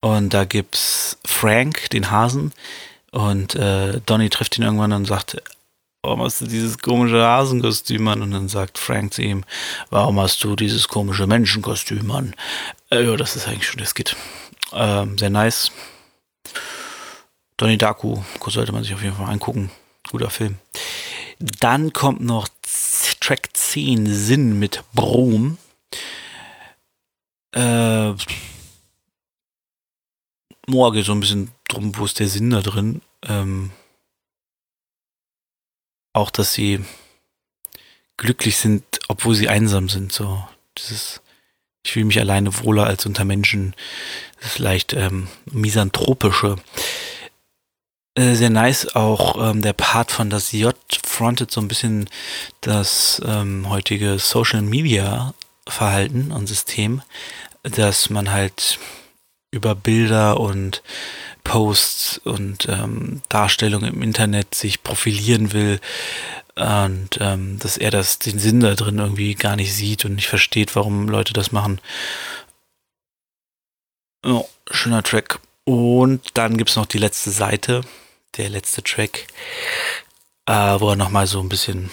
[0.00, 2.52] und da gibt's Frank, den Hasen,
[3.14, 5.40] und äh, Donny trifft ihn irgendwann und sagt,
[6.02, 8.22] warum hast du dieses komische Hasenkostüm an?
[8.22, 9.44] Und dann sagt Frank zu ihm,
[9.88, 12.34] warum hast du dieses komische Menschenkostüm an?
[12.90, 14.16] Äh, ja, das ist eigentlich schon der Skit.
[14.72, 15.70] Ähm, sehr nice.
[17.56, 19.70] Donnie Daku sollte man sich auf jeden Fall angucken.
[20.10, 20.58] Guter Film.
[21.38, 22.48] Dann kommt noch
[23.20, 25.58] Track 10 Sinn mit Brom.
[27.54, 28.12] Äh,
[30.66, 33.02] Moa so ein bisschen drum, wo ist der Sinn da drin?
[33.26, 33.70] Ähm,
[36.12, 36.84] auch, dass sie
[38.16, 40.12] glücklich sind, obwohl sie einsam sind.
[40.12, 40.46] So,
[40.78, 41.20] dieses,
[41.84, 43.74] ich fühle mich alleine wohler als unter Menschen.
[44.40, 46.56] Das ist leicht ähm, misanthropische.
[48.14, 52.08] Äh, sehr nice auch ähm, der Part von das J frontet so ein bisschen
[52.60, 55.34] das ähm, heutige Social Media
[55.66, 57.02] Verhalten und System,
[57.62, 58.78] dass man halt
[59.50, 60.82] über Bilder und
[61.44, 65.80] Posts und ähm, Darstellungen im Internet sich profilieren will
[66.56, 70.28] und ähm, dass er das den Sinn da drin irgendwie gar nicht sieht und nicht
[70.28, 71.80] versteht, warum Leute das machen.
[74.24, 75.40] Oh, schöner Track.
[75.64, 77.82] Und dann gibt es noch die letzte Seite,
[78.36, 79.26] der letzte Track,
[80.46, 81.90] äh, wo er nochmal so ein bisschen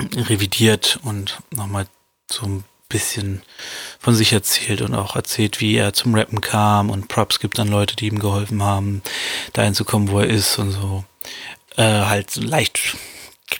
[0.00, 1.86] revidiert und nochmal
[2.30, 3.42] so ein bisschen
[4.06, 7.66] von sich erzählt und auch erzählt, wie er zum Rappen kam und Props gibt an
[7.66, 9.02] Leute, die ihm geholfen haben,
[9.52, 11.04] dahin zu kommen, wo er ist und so.
[11.76, 12.78] Äh, halt so leicht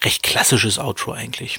[0.05, 1.59] recht klassisches Outro eigentlich.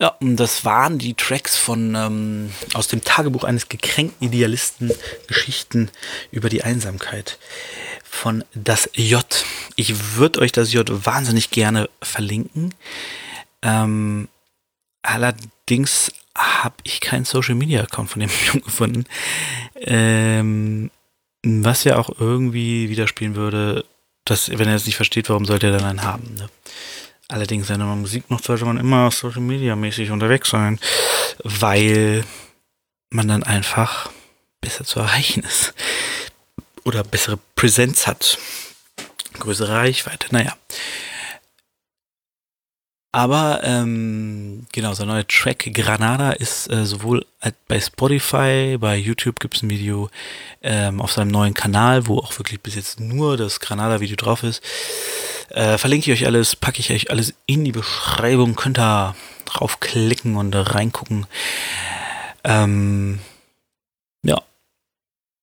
[0.00, 4.92] Ja, und das waren die Tracks von ähm, aus dem Tagebuch eines gekränkten Idealisten
[5.26, 5.90] Geschichten
[6.30, 7.40] über die Einsamkeit
[8.04, 9.26] von das J.
[9.74, 12.72] Ich würde euch das J wahnsinnig gerne verlinken.
[13.62, 14.28] Ähm,
[15.04, 19.04] Allerdings habe ich keinen Social Media Account von dem Jungen gefunden.
[19.76, 20.90] Ähm,
[21.44, 23.84] was ja auch irgendwie widerspielen würde,
[24.24, 26.34] dass, wenn er es nicht versteht, warum sollte er dann einen haben?
[26.34, 26.48] Ne?
[27.28, 30.78] Allerdings, wenn man Musik macht, sollte man immer Social Media mäßig unterwegs sein,
[31.42, 32.24] weil
[33.10, 34.10] man dann einfach
[34.60, 35.74] besser zu erreichen ist.
[36.84, 38.38] Oder bessere Präsenz hat.
[39.38, 40.56] Größere Reichweite, naja.
[43.14, 47.24] Aber ähm, genau, sein neuer Track Granada ist äh, sowohl
[47.68, 50.10] bei Spotify, bei YouTube gibt es ein Video
[50.62, 54.64] ähm, auf seinem neuen Kanal, wo auch wirklich bis jetzt nur das Granada-Video drauf ist.
[55.50, 60.34] Äh, verlinke ich euch alles, packe ich euch alles in die Beschreibung, könnt ihr draufklicken
[60.34, 61.28] und reingucken.
[62.42, 63.20] Ähm,
[64.24, 64.42] ja,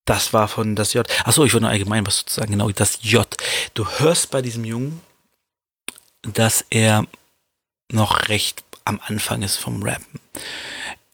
[0.04, 1.08] das war von das J.
[1.24, 3.26] Achso, ich wollte nur allgemein was sozusagen genau das J.
[3.76, 5.00] Du hörst bei diesem Jungen,
[6.24, 7.08] dass er
[7.94, 10.20] noch recht am Anfang ist vom Rappen.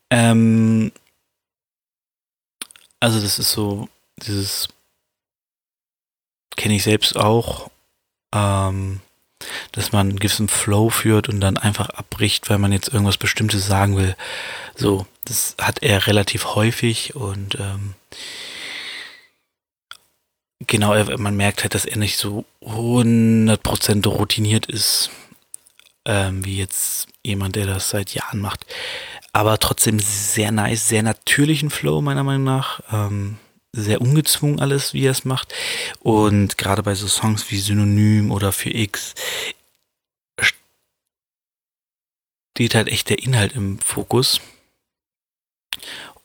[0.09, 0.91] Ähm,
[2.99, 3.89] also das ist so,
[4.25, 4.69] dieses
[6.55, 7.69] kenne ich selbst auch,
[8.33, 9.01] ähm,
[9.71, 13.67] dass man einen gewissen Flow führt und dann einfach abbricht, weil man jetzt irgendwas Bestimmtes
[13.67, 14.15] sagen will.
[14.75, 17.93] So, das hat er relativ häufig und ähm,
[20.65, 25.11] genau, man merkt halt, dass er nicht so 100% routiniert ist,
[26.07, 28.65] ähm, wie jetzt jemand, der das seit Jahren macht.
[29.33, 32.79] Aber trotzdem sehr nice, sehr natürlichen Flow, meiner Meinung nach.
[32.91, 33.37] Ähm,
[33.73, 35.53] sehr ungezwungen alles, wie er es macht.
[35.99, 39.13] Und gerade bei so Songs wie Synonym oder für X
[42.55, 44.41] steht halt echt der Inhalt im Fokus.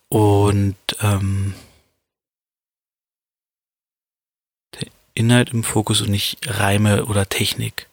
[0.08, 1.54] Und ähm,
[4.74, 7.86] der Inhalt im Fokus und nicht Reime oder Technik.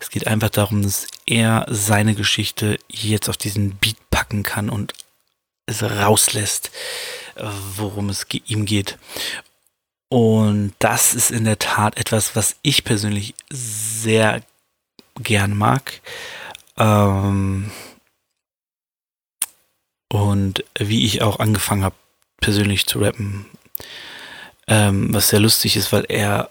[0.00, 4.94] Es geht einfach darum, dass er seine Geschichte jetzt auf diesen Beat packen kann und
[5.66, 6.70] es rauslässt,
[7.76, 8.98] worum es ihm geht.
[10.08, 14.42] Und das ist in der Tat etwas, was ich persönlich sehr
[15.20, 16.00] gern mag.
[16.78, 17.70] Ähm
[20.08, 21.96] und wie ich auch angefangen habe,
[22.40, 23.46] persönlich zu rappen.
[24.68, 26.50] Ähm, was sehr lustig ist, weil er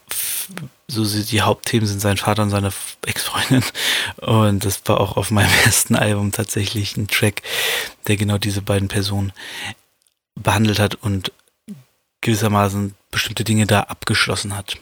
[0.87, 2.71] so die Hauptthemen sind sein Vater und seine
[3.05, 3.63] Ex-Freundin.
[4.17, 7.41] Und das war auch auf meinem ersten Album tatsächlich ein Track,
[8.07, 9.33] der genau diese beiden Personen
[10.35, 11.31] behandelt hat und
[12.21, 14.77] gewissermaßen bestimmte Dinge da abgeschlossen hat.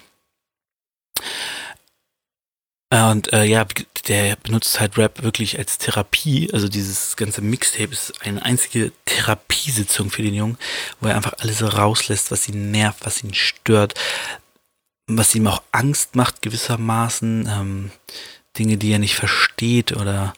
[2.93, 3.65] Äh, und äh, ja,
[4.07, 6.53] der benutzt halt Rap wirklich als Therapie.
[6.53, 10.59] Also dieses ganze Mixtape ist eine einzige Therapiesitzung für den Jungen,
[10.99, 13.95] wo er einfach alles rauslässt, was ihn nervt, was ihn stört,
[15.07, 17.47] was ihm auch Angst macht gewissermaßen.
[17.49, 17.91] Ähm,
[18.59, 20.35] Dinge, die er nicht versteht oder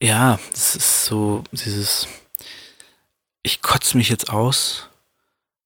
[0.00, 2.06] ja, das ist so dieses
[3.42, 4.88] ich kotze mich jetzt aus,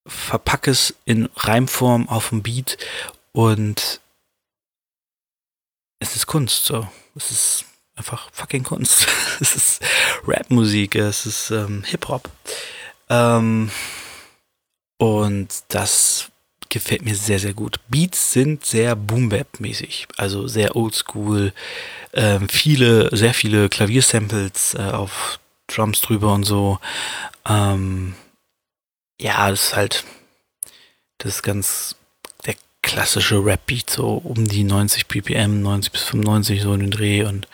[0.07, 2.79] verpacke es in Reimform auf dem Beat
[3.39, 4.01] und
[6.01, 6.89] es ist Kunst, so.
[7.15, 9.07] Es ist einfach fucking Kunst.
[9.41, 9.81] es ist
[10.27, 12.29] Rapmusik, es ist ähm, Hip-Hop.
[13.09, 13.71] Ähm,
[14.97, 16.33] und das
[16.69, 17.79] gefällt mir sehr, sehr gut.
[17.87, 21.53] Beats sind sehr Boom-Bap-mäßig, also sehr oldschool.
[22.15, 26.81] Ähm, viele, sehr viele Klaviersamples äh, auf Drums drüber und so.
[27.49, 28.17] Ähm,
[29.21, 30.05] ja, das ist halt,
[31.19, 31.95] das ist ganz
[32.89, 37.47] klassische Rap-Beat, so um die 90 BPM, 90 bis 95 so in den Dreh und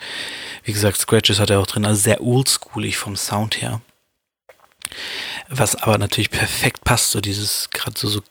[0.63, 3.81] wie gesagt, Scratches hat er auch drin, also sehr oldschoolig vom Sound her.
[5.49, 8.21] Was aber natürlich perfekt passt, so dieses, gerade so, so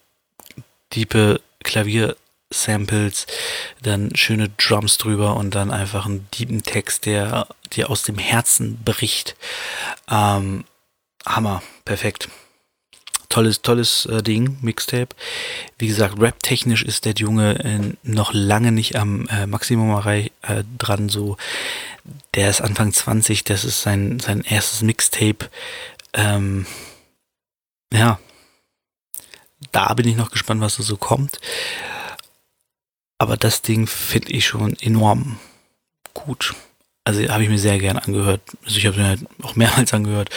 [0.95, 3.27] diepe Klavier-Samples,
[3.83, 8.83] dann schöne Drums drüber und dann einfach einen tiefen Text, der dir aus dem Herzen
[8.83, 9.37] bricht.
[10.11, 10.64] Ähm,
[11.27, 12.31] Hammer, perfekt
[13.35, 15.09] tolles, tolles äh, Ding, Mixtape.
[15.77, 20.31] Wie gesagt, rap-technisch ist der Junge äh, noch lange nicht am äh, Maximum äh,
[20.79, 21.09] dran.
[21.09, 21.37] So,
[22.35, 25.51] der ist Anfang 20, das ist sein, sein erstes Mixtape.
[26.12, 26.64] Ähm,
[27.92, 28.20] ja,
[29.73, 31.40] da bin ich noch gespannt, was da so kommt.
[33.18, 35.40] Aber das Ding finde ich schon enorm
[36.12, 36.55] gut.
[37.05, 38.40] Also habe ich mir sehr gern angehört.
[38.64, 40.31] Also ich habe mir halt auch mehrmals angehört.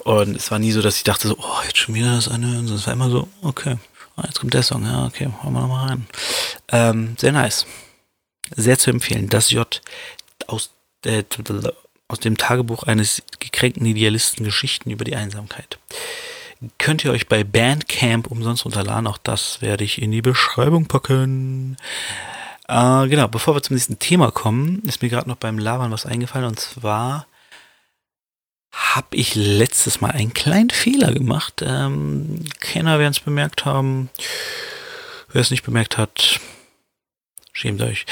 [0.00, 2.66] Und es war nie so, dass ich dachte so, oh, jetzt schon wieder das anhören.
[2.66, 3.76] Sondern es war immer so, okay,
[4.16, 4.84] ah, jetzt kommt der Song.
[4.84, 6.06] Ja, okay, hören wir nochmal rein.
[6.68, 7.66] Ähm, sehr nice.
[8.54, 9.28] Sehr zu empfehlen.
[9.28, 9.80] Das J
[10.46, 10.70] aus,
[11.06, 11.24] äh,
[12.08, 15.78] aus dem Tagebuch eines gekränkten Idealisten Geschichten über die Einsamkeit.
[16.76, 19.06] Könnt ihr euch bei Bandcamp umsonst runterladen.
[19.06, 21.78] Auch das werde ich in die Beschreibung packen.
[22.70, 26.06] Äh, genau, bevor wir zum nächsten Thema kommen, ist mir gerade noch beim Labern was
[26.06, 27.26] eingefallen und zwar
[28.70, 31.62] habe ich letztes Mal einen kleinen Fehler gemacht.
[31.66, 34.08] Ähm, Kenner werden es bemerkt haben.
[35.32, 36.38] Wer es nicht bemerkt hat,
[37.52, 38.06] schämt euch.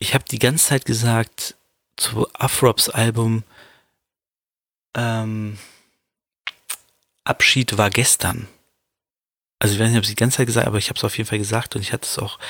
[0.00, 1.54] Ich habe die ganze Zeit gesagt
[1.96, 3.44] zu Afrops Album
[4.96, 5.58] ähm,
[7.22, 8.48] Abschied war gestern.
[9.60, 11.16] Also ich weiß nicht, ob ich die ganze Zeit gesagt aber ich habe es auf
[11.16, 12.40] jeden Fall gesagt und ich hatte es auch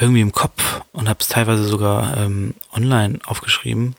[0.00, 3.94] irgendwie im Kopf und habe es teilweise sogar ähm, online aufgeschrieben.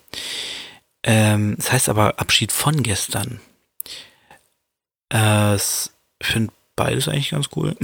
[1.04, 3.40] Ähm, das heißt aber Abschied von gestern.
[5.12, 5.90] Äh, ich
[6.22, 7.76] finde beides eigentlich ganz cool.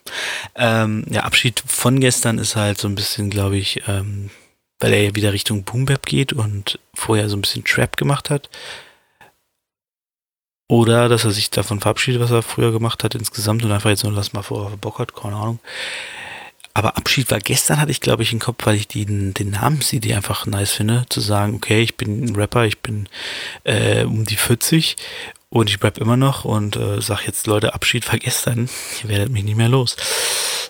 [0.56, 4.30] ähm, ja, Abschied von gestern ist halt so ein bisschen, glaube ich, ähm,
[4.80, 8.30] weil er ja wieder Richtung Boom Bap geht und vorher so ein bisschen Trap gemacht
[8.30, 8.50] hat.
[10.68, 14.04] Oder dass er sich davon verabschiedet, was er früher gemacht hat insgesamt und einfach jetzt
[14.04, 15.58] nur lass mal vor, Bock hat, keine Ahnung.
[16.74, 20.14] Aber Abschied war gestern, hatte ich glaube ich im Kopf, weil ich den, den Namens-CD
[20.14, 23.08] einfach nice finde, zu sagen, okay, ich bin ein Rapper, ich bin
[23.64, 24.96] äh, um die 40
[25.50, 28.70] und ich rap immer noch und äh, sag jetzt, Leute, Abschied war gestern,
[29.02, 29.96] ihr werdet mich nicht mehr los.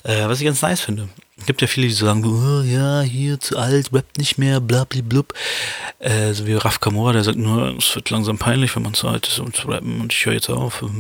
[0.03, 1.09] Äh, was ich ganz nice finde.
[1.37, 4.61] Es gibt ja viele, die so sagen, oh, ja, hier zu alt, rappt nicht mehr,
[4.61, 5.35] blablablub.
[6.01, 9.07] Äh, so wie Raf Kamora, der sagt nur, es wird langsam peinlich, wenn man zu
[9.07, 10.85] alt ist, um zu rappen und ich höre jetzt auf.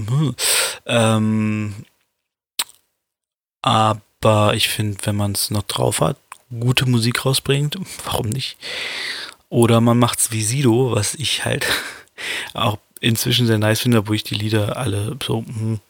[0.84, 1.74] Ähm,
[3.62, 4.00] Aber
[4.54, 6.16] ich finde, wenn man es noch drauf hat,
[6.60, 8.56] gute Musik rausbringt, warum nicht?
[9.48, 11.66] Oder man macht's wie Sido, was ich halt
[12.54, 15.80] auch inzwischen sehr nice finde, wo ich die Lieder alle so hm,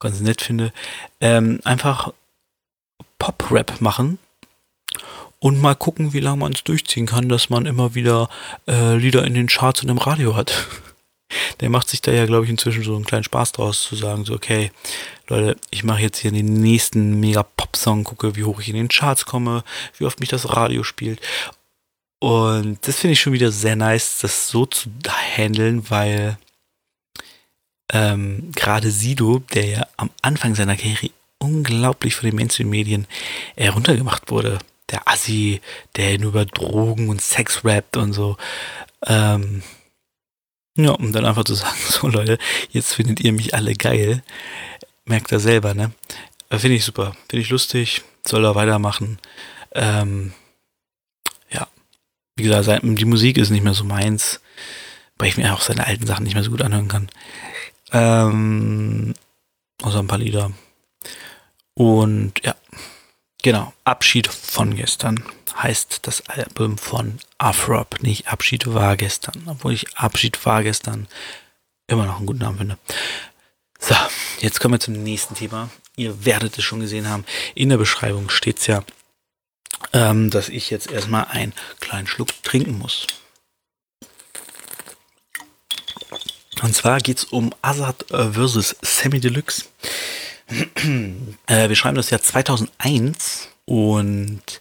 [0.00, 0.72] ganz nett finde.
[1.20, 2.12] Ähm, einfach
[3.18, 4.18] Pop-Rap machen
[5.38, 8.28] und mal gucken, wie lange man es durchziehen kann, dass man immer wieder
[8.66, 10.66] äh, Lieder in den Charts und im Radio hat.
[11.60, 14.24] Der macht sich da ja, glaube ich, inzwischen so einen kleinen Spaß draus, zu sagen,
[14.24, 14.70] so, okay,
[15.28, 19.26] Leute, ich mache jetzt hier den nächsten Mega-Pop-Song, gucke, wie hoch ich in den Charts
[19.26, 19.64] komme,
[19.98, 21.20] wie oft mich das Radio spielt.
[22.18, 24.90] Und das finde ich schon wieder sehr nice, das so zu
[25.36, 26.38] handeln, weil
[27.92, 33.06] ähm, gerade Sido, der ja am Anfang seiner Karriere unglaublich von den Mainstream-Medien
[33.56, 35.60] heruntergemacht wurde, der Assi,
[35.96, 38.36] der nur über Drogen und Sex rappt und so.
[39.06, 39.62] Ähm,
[40.76, 42.38] ja, um dann einfach zu sagen, so Leute,
[42.70, 44.22] jetzt findet ihr mich alle geil.
[45.04, 45.92] Merkt er selber, ne?
[46.48, 47.16] Äh, finde ich super.
[47.28, 48.02] Finde ich lustig.
[48.26, 49.18] Soll er weitermachen.
[49.72, 50.32] Ähm,
[51.50, 51.66] ja.
[52.36, 54.40] Wie gesagt, die Musik ist nicht mehr so meins,
[55.18, 57.08] weil ich mir auch seine alten Sachen nicht mehr so gut anhören kann.
[57.90, 59.14] Ähm,
[59.82, 60.52] außer ein paar Lieder.
[61.74, 62.54] Und ja,
[63.42, 65.24] Genau, Abschied von gestern
[65.60, 68.00] heißt das Album von Afrop.
[68.00, 71.08] Nicht Abschied war gestern, obwohl ich Abschied war gestern
[71.88, 72.78] immer noch einen guten Namen finde.
[73.80, 73.96] So,
[74.38, 75.70] jetzt kommen wir zum nächsten Thema.
[75.96, 77.24] Ihr werdet es schon gesehen haben.
[77.56, 78.84] In der Beschreibung steht es ja,
[79.92, 83.08] ähm, dass ich jetzt erstmal einen kleinen Schluck trinken muss.
[86.62, 89.64] Und zwar geht es um Azad versus Semi Deluxe
[91.46, 94.60] äh, wir schreiben das Jahr 2001 und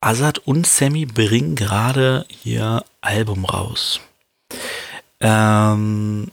[0.00, 4.00] Azad und Sammy bringen gerade ihr Album raus.
[5.20, 6.30] Ähm,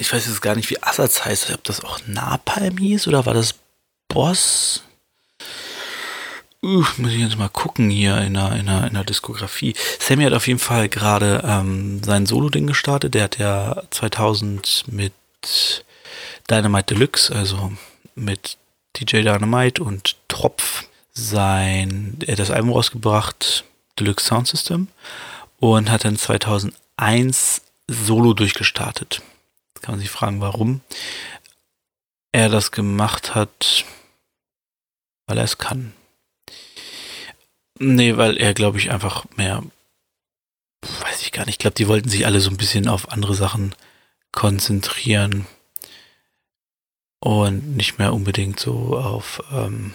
[0.00, 3.34] ich weiß jetzt gar nicht, wie Azad heißt, ob das auch Napalm hieß oder war
[3.34, 3.54] das
[4.08, 4.82] Boss?
[6.62, 9.74] Uh, muss ich jetzt mal gucken hier in der, in der, in der Diskografie.
[9.98, 13.14] Sammy hat auf jeden Fall gerade ähm, sein Solo-Ding gestartet.
[13.14, 15.14] Der hat ja 2000 mit
[16.50, 17.72] Dynamite Deluxe, also
[18.14, 18.58] mit
[18.96, 23.64] DJ Dynamite und Tropf sein, er das Album rausgebracht,
[23.98, 24.88] Deluxe Sound System,
[25.58, 29.22] und hat dann 2001 solo durchgestartet.
[29.74, 30.80] Jetzt kann man sich fragen, warum
[32.32, 33.84] er das gemacht hat,
[35.26, 35.92] weil er es kann.
[37.78, 39.62] Nee, weil er, glaube ich, einfach mehr,
[40.82, 43.34] weiß ich gar nicht, ich glaube, die wollten sich alle so ein bisschen auf andere
[43.34, 43.74] Sachen
[44.32, 45.46] konzentrieren
[47.20, 49.92] und nicht mehr unbedingt so auf, ähm,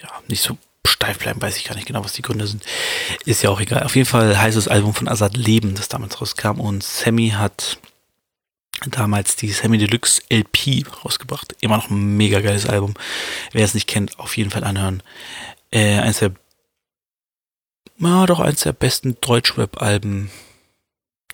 [0.00, 2.64] ja, nicht so steif bleiben, weiß ich gar nicht genau, was die Gründe sind.
[3.24, 3.82] Ist ja auch egal.
[3.82, 7.78] Auf jeden Fall heißt das Album von Azad Leben, das damals rauskam und Sammy hat
[8.90, 11.56] damals die Sammy Deluxe LP rausgebracht.
[11.60, 12.94] Immer noch ein mega geiles Album.
[13.52, 15.02] Wer es nicht kennt, auf jeden Fall anhören.
[15.70, 16.32] Äh, eins der,
[17.98, 20.30] ja, doch eins der besten Deutschrap-Alben,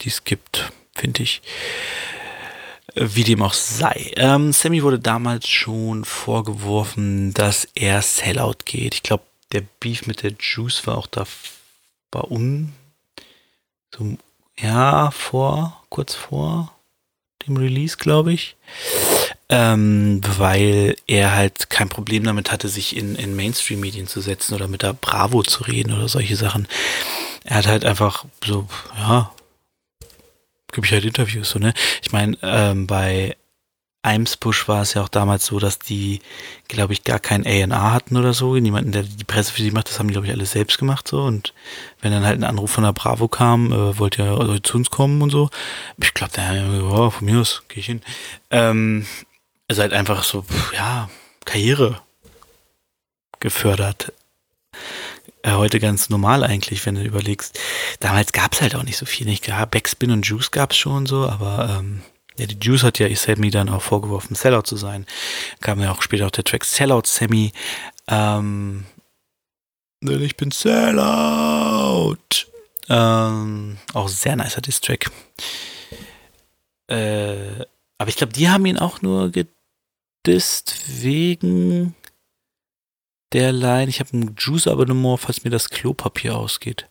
[0.00, 1.42] die es gibt finde ich.
[2.94, 4.12] Wie dem auch sei.
[4.16, 8.94] Ähm, Sammy wurde damals schon vorgeworfen, dass er Sellout geht.
[8.94, 11.24] Ich glaube, der Beef mit der Juice war auch da
[12.10, 12.72] war un
[13.94, 14.16] so,
[14.58, 16.74] ja vor kurz vor
[17.46, 18.56] dem Release, glaube ich,
[19.48, 24.68] ähm, weil er halt kein Problem damit hatte, sich in, in Mainstream-Medien zu setzen oder
[24.68, 26.68] mit der Bravo zu reden oder solche Sachen.
[27.44, 29.32] Er hat halt einfach so, ja,
[30.72, 31.74] gebe ich halt Interviews so, ne?
[32.02, 33.36] Ich meine, ähm, bei
[34.04, 36.20] Eimsbusch war es ja auch damals so, dass die,
[36.66, 38.56] glaube ich, gar kein A&R hatten oder so.
[38.56, 41.06] Niemanden, der die Presse für sie macht, das haben die, glaube ich, alles selbst gemacht
[41.06, 41.22] so.
[41.22, 41.54] Und
[42.00, 44.90] wenn dann halt ein Anruf von der Bravo kam, äh, wollt ihr also zu uns
[44.90, 45.50] kommen und so.
[46.02, 46.52] Ich glaube, da,
[46.82, 48.02] oh, von mir aus, gehe ich hin.
[48.50, 49.06] Ähm,
[49.68, 50.44] ist halt einfach so,
[50.74, 51.08] ja,
[51.44, 52.00] Karriere
[53.38, 54.12] gefördert
[55.42, 57.58] äh, heute ganz normal eigentlich, wenn du überlegst.
[58.00, 59.26] Damals gab es halt auch nicht so viel.
[59.26, 62.02] Nicht ja, Backspin und Juice gab es schon so, aber ähm,
[62.36, 65.06] ja, die Juice hat ja Sammy dann auch vorgeworfen, Sellout zu sein.
[65.60, 67.52] Kam ja auch später auch der Track Sellout Sammy.
[68.08, 68.84] Ähm,
[70.00, 72.16] ich bin Sellout.
[72.88, 75.10] Ähm, auch sehr nicer Diss-Track.
[76.88, 77.64] Äh,
[77.98, 81.94] aber ich glaube, die haben ihn auch nur gedisst wegen
[83.32, 83.88] der Line.
[83.88, 86.88] Ich habe ein Juice-Abonnement, falls mir das Klopapier ausgeht.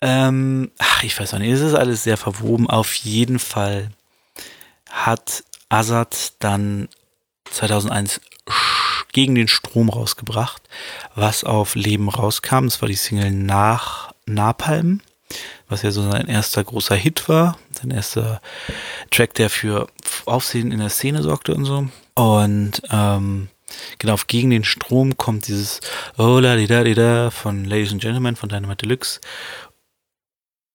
[0.00, 2.68] Ähm, ach, ich weiß auch nicht, es ist alles sehr verwoben.
[2.68, 3.90] Auf jeden Fall
[4.90, 6.88] hat Azad dann
[7.44, 8.20] 2001
[9.12, 10.62] gegen den Strom rausgebracht,
[11.14, 12.64] was auf Leben rauskam.
[12.64, 15.00] Das war die Single nach Napalm.
[15.68, 18.42] was ja so sein erster großer Hit war, sein erster
[19.10, 19.86] Track, der für
[20.26, 21.88] Aufsehen in der Szene sorgte und so.
[22.14, 23.48] Und ähm,
[23.98, 25.80] genau, gegen den Strom kommt dieses
[26.18, 29.20] Oh la di da di da von Ladies and Gentlemen von Dynamite Deluxe.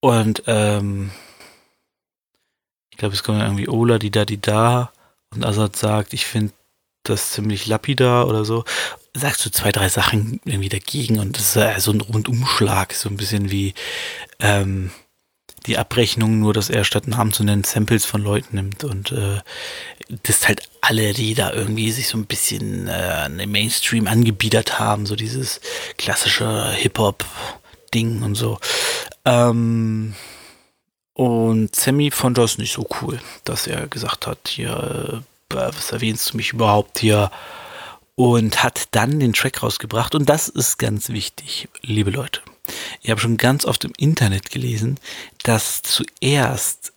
[0.02, 1.12] Und ähm,
[2.98, 4.92] ich glaube, es kommt irgendwie Ola di da di da
[5.30, 6.54] und Azad sagt, ich finde
[7.04, 8.64] das ziemlich lapidar oder so.
[9.14, 13.18] Sagst du zwei, drei Sachen irgendwie dagegen und das ist so ein Rundumschlag, so ein
[13.18, 13.74] bisschen wie
[14.40, 14.92] ähm,
[15.68, 19.40] die Abrechnung, nur dass er statt Namen zu nennen Samples von Leuten nimmt und äh,
[20.24, 25.06] das halt alle, die da irgendwie sich so ein bisschen äh, den Mainstream angebiedert haben,
[25.06, 25.60] so dieses
[25.98, 28.60] klassische Hip-Hop-Ding und so.
[29.26, 30.16] Ähm,
[31.14, 36.32] und Sammy fand das nicht so cool, dass er gesagt hat, hier, äh, was erwähnst
[36.32, 37.32] du mich überhaupt hier?
[38.16, 40.16] Und hat dann den Track rausgebracht.
[40.16, 42.42] Und das ist ganz wichtig, liebe Leute.
[43.02, 45.00] Ich habe schon ganz oft im Internet gelesen,
[45.44, 46.94] dass zuerst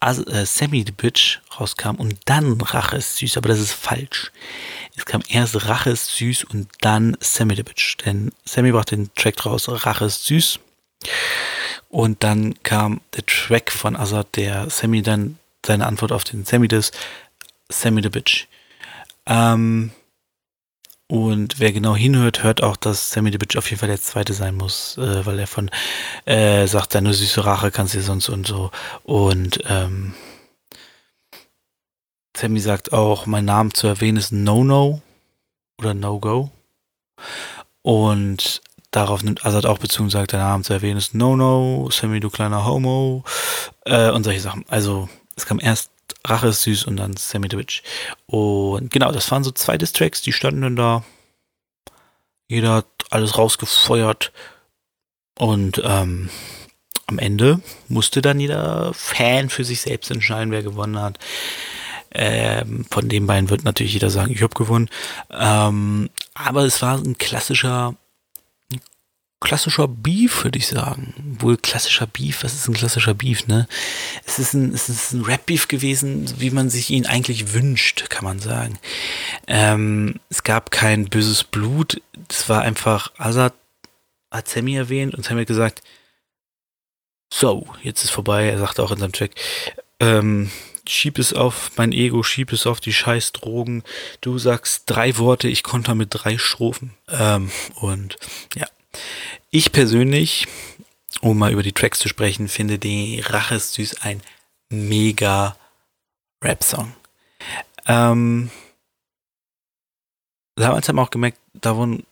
[0.00, 4.30] äh, Sammy the Bitch rauskam und dann Rache ist süß, aber das ist falsch.
[4.96, 7.96] Es kam erst Rache ist süß und dann Sammy the Bitch.
[8.04, 10.60] Denn Sammy brachte den Track raus, Rache ist süß.
[11.88, 16.68] Und dann kam der Track von Azad, der Sammy dann seine Antwort auf den Sammy
[16.68, 16.92] das
[17.68, 18.46] Sammy the Bitch.
[19.26, 19.90] Ähm,
[21.08, 24.34] und wer genau hinhört, hört auch, dass Sammy the Bitch auf jeden Fall der zweite
[24.34, 25.70] sein muss, äh, weil er von
[26.24, 28.72] äh, sagt, deine süße Rache kannst du sonst und so.
[29.04, 30.14] Und ähm,
[32.36, 35.00] Sammy sagt auch, mein Name zu erwähnen ist No-No
[35.78, 36.50] oder No-Go.
[37.82, 42.18] Und darauf nimmt Azad auch Bezug und sagt, dein Name zu erwähnen ist No-No, Sammy,
[42.18, 43.22] du kleiner Homo
[43.84, 44.64] äh, und solche Sachen.
[44.68, 45.90] Also es kam erst
[46.24, 47.82] Rache ist süß und dann Sammy the Witch.
[48.26, 51.04] Und genau, das waren so zwei Distracks, die standen dann da.
[52.48, 54.32] Jeder hat alles rausgefeuert.
[55.38, 56.30] Und ähm,
[57.06, 61.18] am Ende musste dann jeder Fan für sich selbst entscheiden, wer gewonnen hat.
[62.12, 64.88] Ähm, von den beiden wird natürlich jeder sagen, ich habe gewonnen.
[65.30, 67.94] Ähm, aber es war ein klassischer
[69.40, 71.36] klassischer Beef, würde ich sagen.
[71.40, 73.68] Wohl klassischer Beef, was ist ein klassischer Beef, ne?
[74.24, 78.78] Es ist ein, ein Rap-Beef gewesen, wie man sich ihn eigentlich wünscht, kann man sagen.
[79.46, 83.54] Ähm, es gab kein böses Blut, es war einfach, Azad
[84.30, 85.82] hat Sammy erwähnt und Sammy hat gesagt,
[87.32, 89.32] so, jetzt ist vorbei, er sagte auch in seinem Track,
[90.00, 90.50] ähm,
[90.88, 93.82] schieb es auf mein Ego, schieb es auf die scheiß Drogen.
[94.20, 96.94] Du sagst drei Worte, ich konnte mit drei Strophen.
[97.08, 98.16] Ähm, und
[98.54, 98.66] ja,
[99.50, 100.46] ich persönlich,
[101.20, 104.22] um mal über die Tracks zu sprechen, finde die Rache ist süß ein
[104.68, 105.56] mega
[106.42, 106.94] Rap-Song.
[107.86, 108.50] Ähm,
[110.56, 112.04] damals haben wir auch gemerkt, da wurden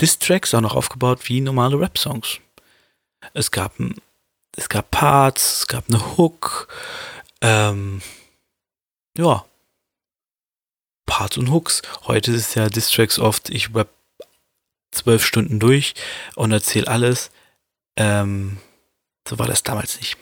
[0.00, 2.40] Diss-Tracks auch noch aufgebaut wie normale Rap-Songs.
[3.32, 3.74] Es gab,
[4.56, 6.68] es gab Parts, es gab eine Hook,
[7.40, 8.02] ähm,
[9.16, 9.44] ja,
[11.06, 11.82] Parts und Hooks.
[12.06, 13.88] Heute ist ja Distracks oft, ich rap
[14.96, 15.94] zwölf Stunden durch
[16.34, 17.30] und erzähle alles.
[17.96, 18.58] Ähm,
[19.28, 20.16] so war das damals nicht.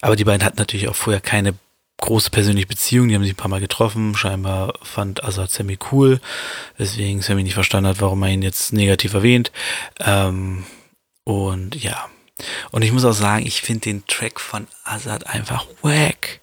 [0.00, 1.54] Aber die beiden hatten natürlich auch vorher keine
[1.98, 3.08] große persönliche Beziehung.
[3.08, 4.16] Die haben sich ein paar Mal getroffen.
[4.16, 6.20] Scheinbar fand Azad Sammy cool,
[6.76, 9.52] weswegen Sammy nicht verstanden hat, warum er ihn jetzt negativ erwähnt.
[10.00, 10.64] Ähm,
[11.24, 12.08] und ja.
[12.70, 16.40] Und ich muss auch sagen, ich finde den Track von Azad einfach wack.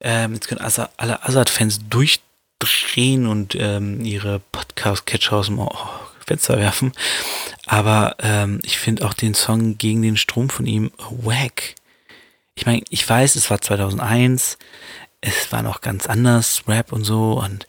[0.00, 5.58] Ähm, jetzt können Azad, alle Azad-Fans durchdrehen und ähm, ihre Podcast-Catcher aus dem
[6.26, 6.92] Fenster werfen.
[7.66, 11.74] Aber ähm, ich finde auch den Song gegen den Strom von ihm wack.
[12.54, 14.58] Ich meine, ich weiß, es war 2001,
[15.20, 17.66] es war noch ganz anders, Rap und so, und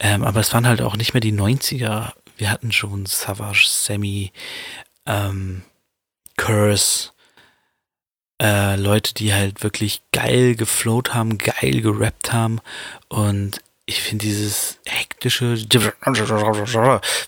[0.00, 2.12] ähm, aber es waren halt auch nicht mehr die 90er.
[2.36, 4.32] Wir hatten schon Savage, Sammy,
[5.06, 5.62] ähm,
[6.36, 7.10] Curse,
[8.40, 12.60] äh, Leute, die halt wirklich geil geflowt haben, geil gerappt haben
[13.08, 13.60] und
[13.92, 15.54] ich finde dieses hektische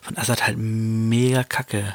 [0.02, 1.94] von Assad halt mega kacke.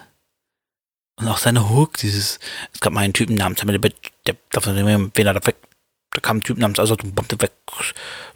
[1.20, 2.40] Und auch seine Hook, dieses,
[2.72, 4.36] es gab mal einen Typen namens, der,
[5.36, 5.56] er weg,
[6.12, 7.52] da kam ein Typ namens Assad und bombte weg.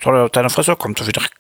[0.02, 1.32] Sorry, deine Fresse, kommt so wieder weg.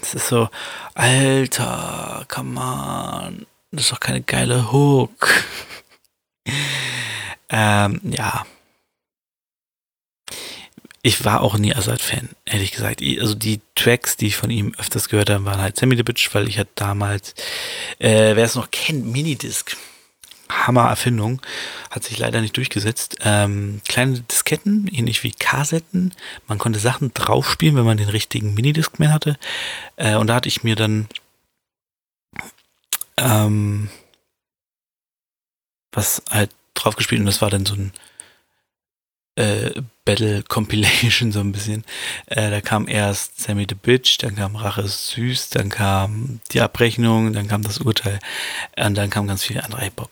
[0.00, 0.48] Das ist so,
[0.94, 3.46] Alter, come on.
[3.70, 5.28] Das ist doch keine geile Hook.
[7.50, 8.44] ähm, ja,
[11.02, 13.02] ich war auch nie Assad-Fan, ehrlich gesagt.
[13.02, 16.28] Also die Tracks, die ich von ihm öfters gehört habe, waren halt Sammy the Bitch,
[16.34, 17.34] weil ich hatte damals,
[17.98, 19.76] äh, wer es noch kennt, Minidisc.
[20.50, 21.40] Hammer-Erfindung,
[21.90, 23.18] hat sich leider nicht durchgesetzt.
[23.22, 26.12] Ähm, kleine Disketten, ähnlich wie Kassetten.
[26.48, 29.38] Man konnte Sachen draufspielen, wenn man den richtigen Minidisc-Man hatte.
[29.94, 31.06] Äh, und da hatte ich mir dann
[33.16, 33.90] ähm,
[35.92, 37.92] was halt drauf gespielt und das war dann so ein
[39.40, 41.84] äh, Battle Compilation so ein bisschen.
[42.26, 46.60] Äh, da kam erst Sammy the Bitch, dann kam Rache ist süß, dann kam die
[46.60, 48.18] Abrechnung, dann kam das Urteil
[48.76, 50.10] und dann kam ganz viel anderer Hip-Hop.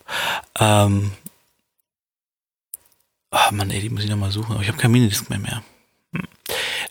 [0.59, 1.13] Ähm,
[3.31, 5.63] oh Mann, ey, die muss ich nochmal suchen, aber ich habe kein Minidisc mehr mehr.
[6.13, 6.23] Hm.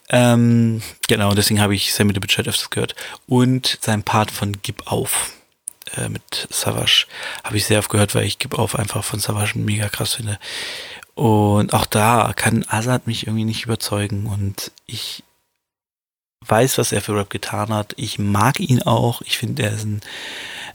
[0.09, 2.95] Ähm, genau, deswegen habe ich Sammy the Bitch halt öfters gehört.
[3.27, 5.33] Und sein Part von Gib auf
[5.95, 7.07] äh, mit Savage
[7.43, 10.39] habe ich sehr oft gehört, weil ich Gib auf einfach von Savage mega krass finde.
[11.17, 15.23] Und auch da kann Azad mich irgendwie nicht überzeugen und ich
[16.45, 17.95] weiß, was er für Rap getan hat.
[17.97, 19.23] Ich mag ihn auch.
[19.23, 20.01] Ich finde, er ist ein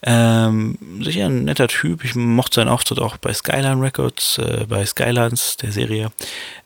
[0.02, 2.02] ähm, sicher ein netter Typ.
[2.02, 6.10] Ich mochte seinen Auftritt auch bei Skyline Records, äh, bei Skylines, der Serie.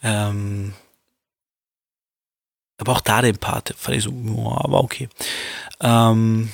[0.03, 0.73] Ähm,
[2.79, 5.11] aber auch da den Part fand ich so, oh, aber okay.
[5.83, 6.49] Ähm,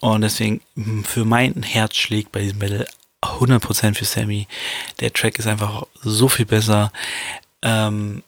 [0.00, 0.60] und deswegen,
[1.02, 2.86] für mein Herz schlägt bei diesem Battle
[3.24, 4.46] 100% für Sammy.
[5.00, 6.92] Der Track ist einfach so viel besser.
[7.62, 8.22] Ähm,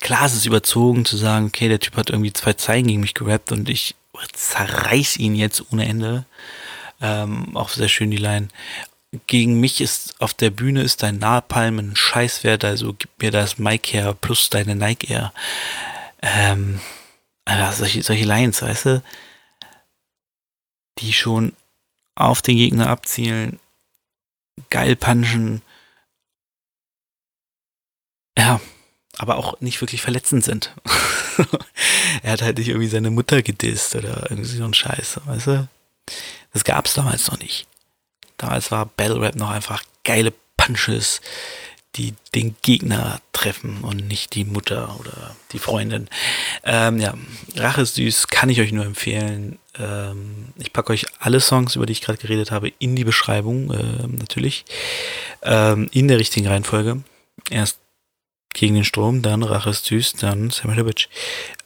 [0.00, 3.14] klar, es ist überzogen zu sagen, okay, der Typ hat irgendwie zwei Zeilen gegen mich
[3.14, 3.94] gerappt und ich
[4.32, 6.24] zerreiß ihn jetzt ohne Ende.
[7.00, 8.48] Ähm, auch sehr schön die Line.
[9.26, 13.58] Gegen mich ist auf der Bühne ist dein Napalm ein Scheißwert, also gib mir das
[13.58, 15.32] Mic her plus deine Nike Air.
[16.22, 16.80] Ähm,
[17.44, 19.02] also solche, solche Lines, weißt du,
[20.98, 21.52] die schon
[22.14, 23.58] auf den Gegner abzielen,
[24.72, 25.62] geil punchen.
[28.36, 28.60] Ja,
[29.18, 30.74] aber auch nicht wirklich verletzend sind.
[32.22, 35.68] er hat halt nicht irgendwie seine Mutter gedisst oder irgendwie so ein Scheiß, weißt du?
[36.54, 37.66] Das gab's damals noch nicht.
[38.38, 41.20] Damals war Battle Rap noch einfach geile Punches,
[41.96, 46.08] die den Gegner treffen und nicht die Mutter oder die Freundin.
[46.64, 47.14] Ähm, ja,
[47.56, 49.58] Rache ist süß, kann ich euch nur empfehlen.
[49.78, 53.70] Ähm, ich packe euch alle Songs, über die ich gerade geredet habe, in die Beschreibung,
[53.72, 54.64] äh, natürlich.
[55.42, 57.02] Ähm, in der richtigen Reihenfolge.
[57.50, 57.78] Erst
[58.54, 61.08] gegen den Strom, dann Rache ist süß, dann Samuel Bitch.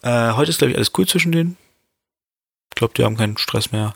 [0.03, 1.57] Äh, heute ist, glaube ich, alles cool zwischen denen.
[2.71, 3.95] Ich glaube, die haben keinen Stress mehr.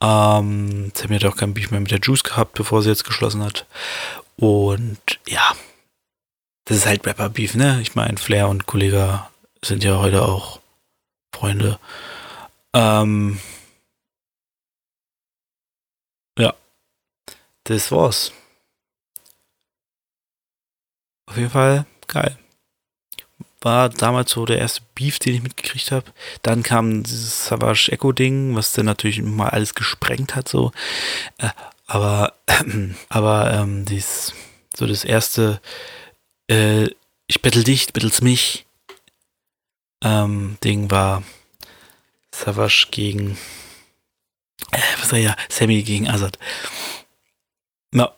[0.00, 3.42] Ähm, Sammy hat auch kein Beef mehr mit der Juice gehabt, bevor sie jetzt geschlossen
[3.42, 3.66] hat.
[4.36, 5.54] Und ja,
[6.64, 7.80] das ist halt Rapper-Beef, ne?
[7.82, 9.26] Ich meine, Flair und Kollege
[9.62, 10.60] sind ja heute auch
[11.34, 11.78] Freunde.
[12.72, 13.40] Ähm,
[16.38, 16.54] ja,
[17.64, 18.32] das war's.
[21.26, 22.38] Auf jeden Fall geil.
[23.60, 26.12] War damals so der erste Beef, den ich mitgekriegt habe.
[26.42, 30.72] Dann kam dieses Savage Echo Ding, was dann natürlich mal alles gesprengt hat, so.
[31.38, 31.48] Äh,
[31.86, 32.34] aber,
[33.08, 34.32] aber ähm, dies,
[34.76, 35.60] so das erste,
[36.48, 36.88] äh,
[37.26, 38.66] ich bettel dich, bettelst mich,
[40.02, 41.22] ähm, Ding war
[42.32, 43.38] Savage gegen,
[44.70, 46.38] äh, was war ja, Sammy gegen Azad.
[47.92, 48.14] Ja.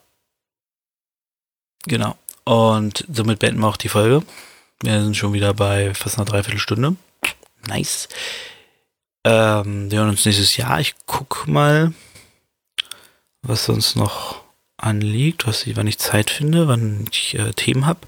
[1.87, 2.17] Genau.
[2.45, 4.25] Und somit beenden wir auch die Folge.
[4.83, 6.97] Wir sind schon wieder bei fast einer Dreiviertelstunde.
[7.67, 8.09] Nice.
[9.25, 10.81] Ähm, wir hören uns nächstes Jahr.
[10.81, 11.93] Ich guck mal,
[13.49, 14.43] was sonst noch
[14.77, 18.01] anliegt, was ich, wann ich Zeit finde, wann ich äh, Themen habe.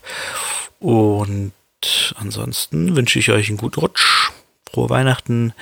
[0.80, 1.52] Und
[2.16, 4.30] ansonsten wünsche ich euch einen guten Rutsch,
[4.70, 5.52] frohe Weihnachten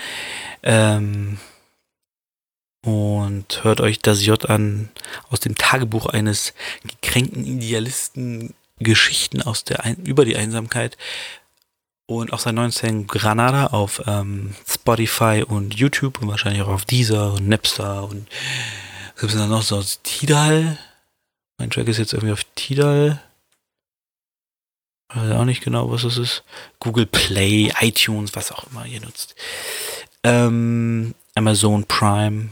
[0.62, 1.38] ähm,
[2.84, 4.90] und hört euch das J an
[5.30, 6.54] aus dem Tagebuch eines
[6.84, 10.98] gekränkten Idealisten Geschichten aus der Ein über die Einsamkeit
[12.06, 16.84] und auch sein neuen Song Granada auf ähm, Spotify und YouTube und wahrscheinlich auch auf
[16.84, 18.26] Deezer und Napster und
[19.16, 20.78] gibt es dann noch so Tidal.
[21.58, 23.20] Mein Track ist jetzt irgendwie auf Tidal.
[25.10, 26.44] Ich weiß auch nicht genau, was das ist.
[26.80, 29.34] Google Play, iTunes, was auch immer ihr nutzt.
[30.22, 32.50] Ähm, Amazon Prime.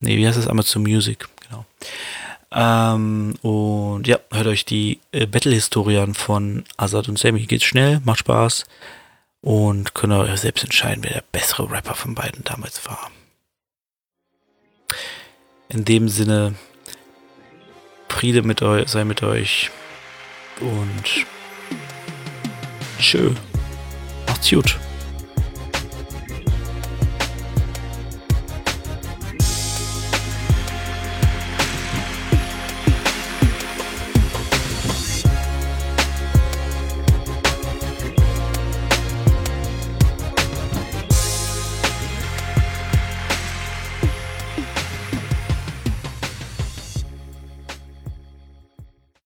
[0.00, 0.48] Nee, wie heißt das?
[0.48, 1.64] Amazon Music, genau.
[2.52, 7.46] Ähm, und ja, hört euch die äh, Battle-Historien von Azad und Sammy.
[7.46, 8.64] Geht schnell, macht Spaß
[9.42, 13.10] und könnt ihr selbst entscheiden, wer der bessere Rapper von beiden damals war.
[15.68, 16.54] In dem Sinne,
[18.08, 19.70] Friede mit euch, sei mit euch
[20.60, 21.26] und
[22.98, 23.32] tschö.
[24.26, 24.78] Macht's gut.